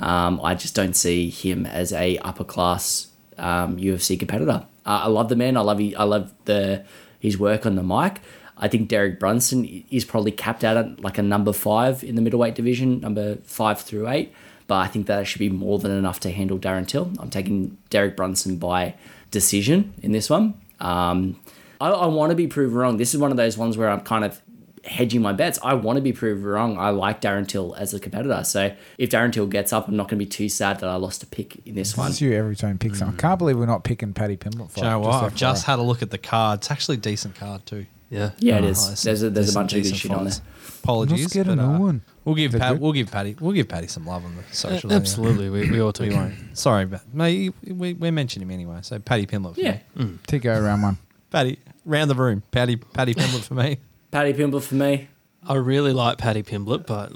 [0.00, 3.08] Um, I just don't see him as a upper class
[3.38, 4.66] um, UFC competitor.
[4.86, 5.56] Uh, I love the man.
[5.56, 6.84] I love he, I love the
[7.18, 8.20] his work on the mic.
[8.56, 12.22] I think Derek Brunson is probably capped out at like a number five in the
[12.22, 14.32] middleweight division, number five through eight.
[14.66, 17.12] But I think that should be more than enough to handle Darren Till.
[17.18, 18.94] I'm taking Derek Brunson by
[19.30, 20.54] decision in this one.
[20.80, 21.40] Um,
[21.80, 22.96] I, I want to be proven wrong.
[22.96, 24.40] This is one of those ones where I'm kind of
[24.84, 25.58] hedging my bets.
[25.62, 26.76] I want to be proved wrong.
[26.78, 28.42] I like Darren Till as a competitor.
[28.44, 30.96] So if Darren Till gets up, I'm not going to be too sad that I
[30.96, 32.10] lost a pick in this one.
[32.10, 33.16] It's you every time pick someone.
[33.16, 35.24] I can't believe we're not picking Paddy Pimblett for Do you know what?
[35.24, 36.58] I've just had a look at the card.
[36.60, 37.86] It's actually a decent card too.
[38.10, 38.30] yeah.
[38.38, 39.02] Yeah, it Oh, is.
[39.02, 40.34] There's a, there's a bunch of good shit on there.
[40.82, 41.14] Apologies.
[41.18, 42.02] I'm not scared of but, uh, one.
[42.26, 44.92] We'll give They're Pat, we'll give Paddy we'll give Paddy some love on the social.
[44.92, 46.02] Uh, Absolutely, we, we ought to.
[46.02, 46.34] We won't.
[46.56, 48.78] Sorry, but mate, we, we mentioned him anyway.
[48.82, 49.78] So Paddy Pimblett for Yeah.
[49.94, 50.18] me.
[50.28, 50.98] TKO round one.
[51.30, 52.42] Paddy, round the room.
[52.50, 53.78] Paddy Paddy Pimblett for me.
[54.14, 55.08] Paddy Pimblett for me.
[55.44, 57.10] I really like Paddy Pimblett, but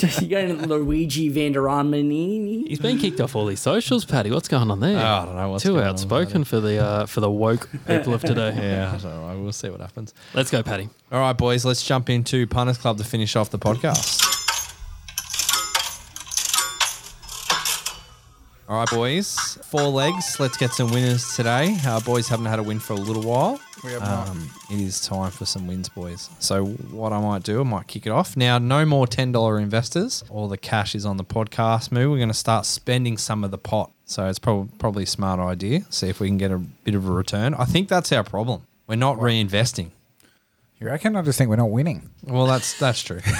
[0.22, 2.66] You're going to Luigi Vanderanmanini.
[2.66, 4.06] he's been kicked off all these socials.
[4.06, 4.96] Paddy, what's going on there?
[4.96, 7.68] Oh, I don't know what's Too going on, outspoken for the uh, for the woke
[7.86, 8.54] people of today.
[8.62, 9.42] Yeah, I don't know.
[9.42, 10.14] We'll see what happens.
[10.32, 10.88] Let's go, Paddy.
[11.12, 14.35] All right, boys, let's jump into Punters Club to finish off the podcast.
[18.68, 20.40] All right, boys, four legs.
[20.40, 21.76] Let's get some winners today.
[21.86, 23.60] Our boys haven't had a win for a little while.
[23.84, 24.28] We have not.
[24.28, 26.28] Um, it is time for some wins, boys.
[26.40, 28.36] So, what I might do, I might kick it off.
[28.36, 30.24] Now, no more $10 investors.
[30.30, 32.10] All the cash is on the podcast move.
[32.10, 33.92] We're going to start spending some of the pot.
[34.04, 35.82] So, it's prob- probably a smart idea.
[35.90, 37.54] See if we can get a bit of a return.
[37.54, 38.62] I think that's our problem.
[38.88, 39.90] We're not reinvesting.
[40.80, 41.14] You reckon?
[41.14, 42.10] I just think we're not winning.
[42.24, 43.20] Well, that's that's true.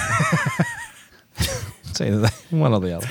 [2.01, 3.07] it's either that- one or the other.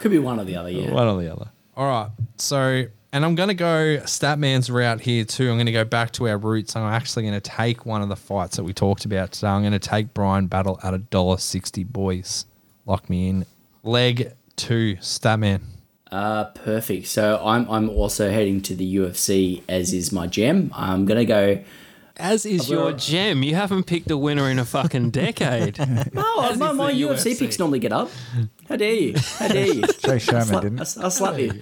[0.00, 0.90] Could be one or the other, yeah.
[0.90, 1.50] One or the other.
[1.76, 2.10] All right.
[2.36, 5.50] So, and I'm going to go Statman's route here too.
[5.50, 6.76] I'm going to go back to our roots.
[6.76, 9.48] I'm actually going to take one of the fights that we talked about today.
[9.48, 11.84] I'm going to take Brian Battle at a dollar sixty.
[11.84, 12.46] Boys,
[12.86, 13.46] lock me in.
[13.82, 15.60] Leg two, Statman.
[16.10, 17.06] Uh, perfect.
[17.06, 20.70] So I'm I'm also heading to the UFC, as is my gem.
[20.74, 21.58] I'm gonna go.
[22.16, 23.42] As is your gem.
[23.42, 25.78] You haven't picked a winner in a fucking decade.
[26.16, 27.38] Oh, my, my UFC, UFC.
[27.38, 28.10] picks normally get up.
[28.68, 29.14] How dare you?
[29.38, 29.82] How dare you?
[30.04, 30.80] Jay Sherman Slut- didn't.
[30.98, 31.52] I'll, I'll slap you.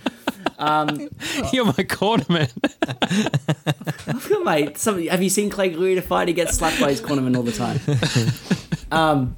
[1.52, 2.50] You're my cornerman.
[4.44, 6.28] Mate, some, have you seen Clay Guida fight?
[6.28, 7.80] He gets slapped by his cornerman all the time.
[8.90, 9.36] Um,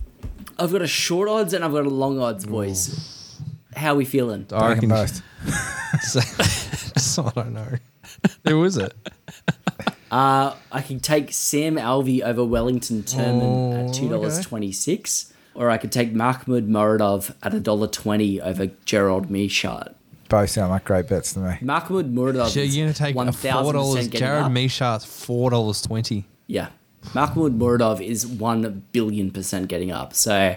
[0.58, 3.38] I've got a short odds and I've got a long odds, boys.
[3.76, 4.46] How are we feeling?
[4.52, 4.88] I reckon.
[4.88, 5.22] both.
[6.02, 7.68] so, I don't know.
[8.48, 8.94] Who was it?
[10.14, 15.32] Uh, I can take Sam Alvey over Wellington Turman Oh, at two dollars twenty six,
[15.56, 19.92] or I could take Mahmoud Muradov at a dollar twenty over Gerald Meerschaert.
[20.28, 21.58] Both sound like great bets to me.
[21.60, 22.46] Mahmoud Muradov.
[22.50, 24.06] So you're going to take a four dollars.
[24.06, 26.26] Jared Meerschaert's four dollars twenty.
[26.46, 26.68] Yeah,
[27.12, 30.14] Mahmoud Muradov is one billion percent getting up.
[30.14, 30.54] So,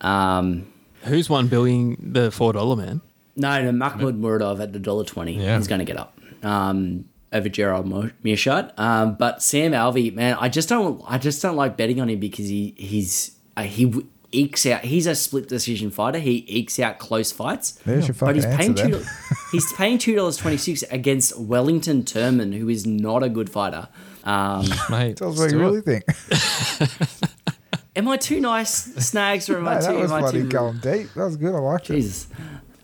[0.00, 0.66] um,
[1.02, 3.02] Who's one billion the four dollar man?
[3.36, 5.34] no, no, Mahmoud Muradov at the dollar twenty.
[5.34, 5.58] Yeah.
[5.58, 6.18] He's going to get up.
[6.42, 8.78] Um, over Gerald Mo- Meerschaert.
[8.78, 12.20] Um, but Sam Alvey, man, I just don't, I just don't like betting on him
[12.20, 13.92] because he, he's, uh, he,
[14.32, 14.82] ekes out.
[14.82, 16.18] He's a split decision fighter.
[16.18, 17.72] He ekes out close fights.
[17.84, 19.04] There's your But he's paying answer two.
[19.52, 23.88] He's paying two dollars twenty six against Wellington Turman, who is not a good fighter.
[24.24, 26.04] Um, Mate, Tell us what you really think.
[27.96, 29.86] am I too nice, Snags, or am I too?
[29.86, 30.48] that was am I bloody too?
[30.48, 31.14] going deep.
[31.14, 31.54] That was good.
[31.54, 31.94] I liked it.
[31.94, 32.28] Jesus.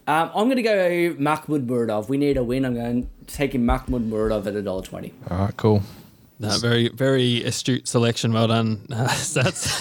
[0.07, 2.09] Um, I'm going to go Mahmoud Muradov.
[2.09, 2.65] We need a win.
[2.65, 5.13] I'm going to take him Mahmoud Muradov at $1.20.
[5.31, 5.83] All right, cool.
[6.39, 8.33] No, very, very astute selection.
[8.33, 9.81] Well done, uh, Stats.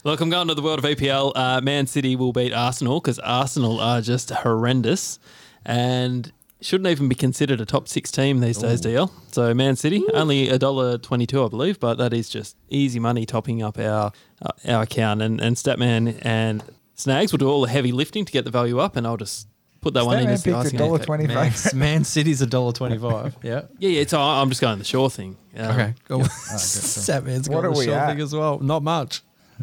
[0.04, 1.32] Look, I'm going to the world of APL.
[1.34, 5.18] Uh, Man City will beat Arsenal because Arsenal are just horrendous
[5.64, 6.30] and
[6.60, 9.10] shouldn't even be considered a top six team these days, DL.
[9.32, 13.26] So Man City, only a dollar twenty-two, I believe, but that is just easy money
[13.26, 14.12] topping up our
[14.42, 15.22] uh, our account.
[15.22, 16.62] And, and Statman and
[16.96, 19.46] Snags will do all the heavy lifting to get the value up, and I'll just
[19.80, 20.78] put that one in Statman as the picked a icing.
[20.78, 21.06] dollar the cake.
[21.06, 21.52] twenty Man.
[21.74, 23.36] Man City's a dollar twenty-five.
[23.42, 23.62] Yeah.
[23.78, 24.04] Yeah, yeah.
[24.06, 25.36] So I'm just going the sure thing.
[25.56, 26.18] Um, Okay, cool.
[26.22, 26.28] good.
[26.30, 28.08] Satman's What got are the we short at?
[28.10, 28.58] thing as well.
[28.58, 29.22] Not much.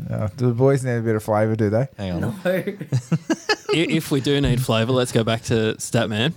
[0.09, 1.87] Uh, do the boys need a bit of flavour, do they?
[1.97, 2.35] Hang on.
[2.45, 2.77] I-
[3.75, 6.33] if we do need flavour, let's go back to Statman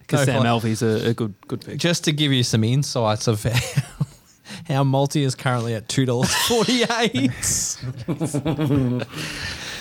[0.00, 1.78] because No Sam fla- Alvey's a, a good good pick.
[1.78, 3.94] Just to give you some insights of how,
[4.66, 7.30] how multi is currently at two dollars forty-eight.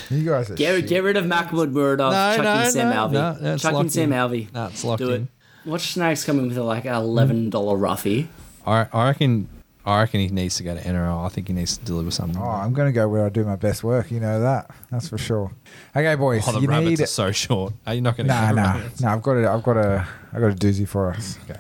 [0.10, 0.88] You guys are Get, shit.
[0.88, 2.12] get rid of Mahmoud Muradov.
[2.12, 3.12] No, chuck no, in Sam no, Alvey.
[3.14, 4.20] no, that's chuck in locked Sam in.
[4.20, 4.54] Alvey.
[4.54, 5.22] No, it's locked Do in.
[5.24, 5.28] it.
[5.70, 8.28] Watch Snags coming with like an $11 roughy.
[8.66, 9.50] I, I reckon.
[9.88, 11.26] I reckon he needs to go to NRL.
[11.26, 12.42] I think he needs to deliver something.
[12.42, 14.10] Oh, I'm going to go where I do my best work.
[14.10, 14.72] You know that.
[14.90, 15.52] That's for sure.
[15.96, 16.44] Okay, boys.
[16.48, 17.02] Oh, the you rabbits need.
[17.02, 17.74] are so short.
[17.86, 18.34] Are you not going to?
[18.34, 19.14] Nah, nah, nah.
[19.14, 19.46] I've got it.
[19.46, 21.38] I've got a, I've got a doozy for us.
[21.48, 21.60] Okay.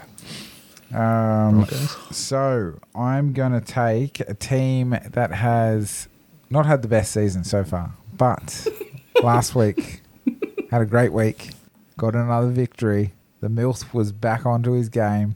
[0.97, 1.65] Um,
[2.11, 6.07] so I'm going to take a team that has
[6.49, 8.68] not had the best season so far, but
[9.24, 10.01] last week
[10.72, 11.51] had a great week,
[11.97, 13.13] got another victory.
[13.41, 15.36] The MILF was back onto his game.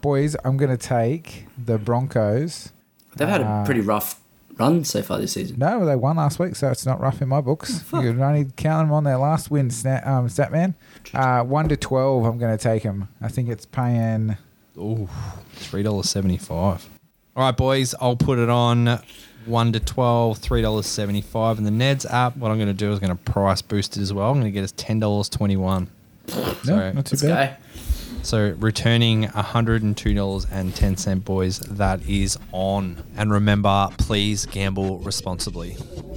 [0.00, 2.70] Boys, I'm going to take the Broncos.
[3.16, 4.20] They've had a Uh, pretty rough
[4.56, 5.58] run so far this season.
[5.58, 7.84] No, they won last week, so it's not rough in my books.
[7.92, 10.74] you could only count them on their last win, Stat, um, Statman.
[11.14, 13.08] Uh, 1 to 12, I'm going to take them.
[13.20, 14.36] I think it's paying.
[14.76, 15.08] Ooh,
[15.54, 16.88] three dollars seventy-five.
[17.34, 17.96] All right, boys.
[18.00, 19.00] I'll put it on
[19.48, 21.58] one to twelve, three dollars seventy-five.
[21.58, 24.00] And the Neds app, what I'm going to do is going to price boost it
[24.02, 24.28] as well.
[24.30, 25.88] I'm going to get us ten dollars twenty-one.
[26.28, 27.56] No, So, not too bad.
[27.58, 27.80] go.
[28.22, 31.58] so returning hundred and two dollars and ten cent, boys.
[31.60, 33.02] That is on.
[33.16, 35.76] And remember, please gamble responsibly.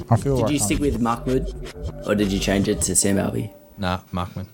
[0.09, 2.95] I feel Did like you I'm- stick with Markwood, or did you change it to
[2.95, 3.53] Sam Alvey?
[3.77, 4.47] Nah, Markman.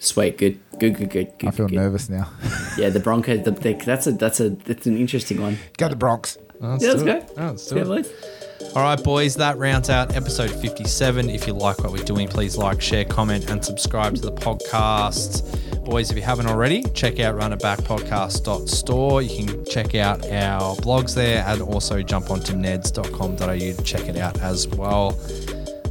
[0.00, 1.32] Sweet, good, good, good, good.
[1.38, 1.76] good I feel good.
[1.76, 2.28] nervous now.
[2.76, 3.44] Yeah, the Broncos.
[3.44, 5.58] The, the, that's a that's a that's an interesting one.
[5.78, 6.36] Go the Bronx.
[6.62, 7.16] Let's Yeah, let's do go.
[7.16, 7.30] it.
[7.36, 7.86] Oh, let's do Yeah, it.
[7.88, 8.08] boys.
[8.76, 11.28] All right, boys, that rounds out episode 57.
[11.28, 15.42] If you like what we're doing, please like, share, comment, and subscribe to the podcast.
[15.84, 19.22] Boys, if you haven't already, check out runitbackpodcast.store.
[19.22, 24.16] You can check out our blogs there and also jump onto neds.com.au to check it
[24.16, 25.10] out as well.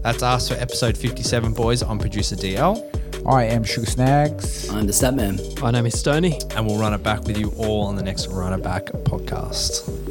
[0.02, 1.84] That's us for episode 57, boys.
[1.84, 2.82] I'm producer DL,
[3.28, 4.70] I am Sugar Snags.
[4.70, 5.40] I'm the stat man.
[5.62, 6.40] My name is Stoney.
[6.56, 10.11] and we'll run it back with you all on the next Run It Back podcast.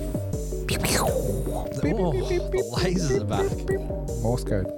[0.72, 4.22] Oh, the lasers are back.
[4.22, 4.68] Morse code.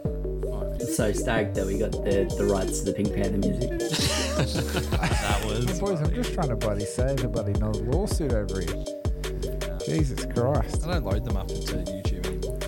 [0.95, 3.71] So stoked that we got the, the rights to the Pink Panther music.
[4.33, 5.79] That was.
[5.79, 8.85] Boys, I'm just trying to bloody save a bloody no lawsuit over here.
[9.85, 10.85] Jesus Christ.
[10.87, 12.59] I don't load them up into YouTube anymore.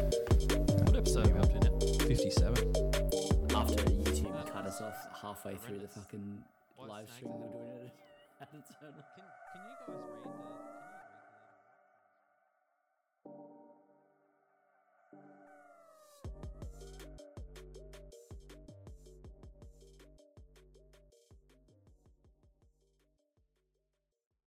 [0.84, 2.06] What episode are we up to now?
[2.06, 2.58] 57.
[3.54, 6.44] After YouTube cut us off halfway through the fucking
[6.78, 7.92] live stream we were doing it
[8.40, 8.92] at the turn.
[8.92, 10.73] Can, can you guys read the?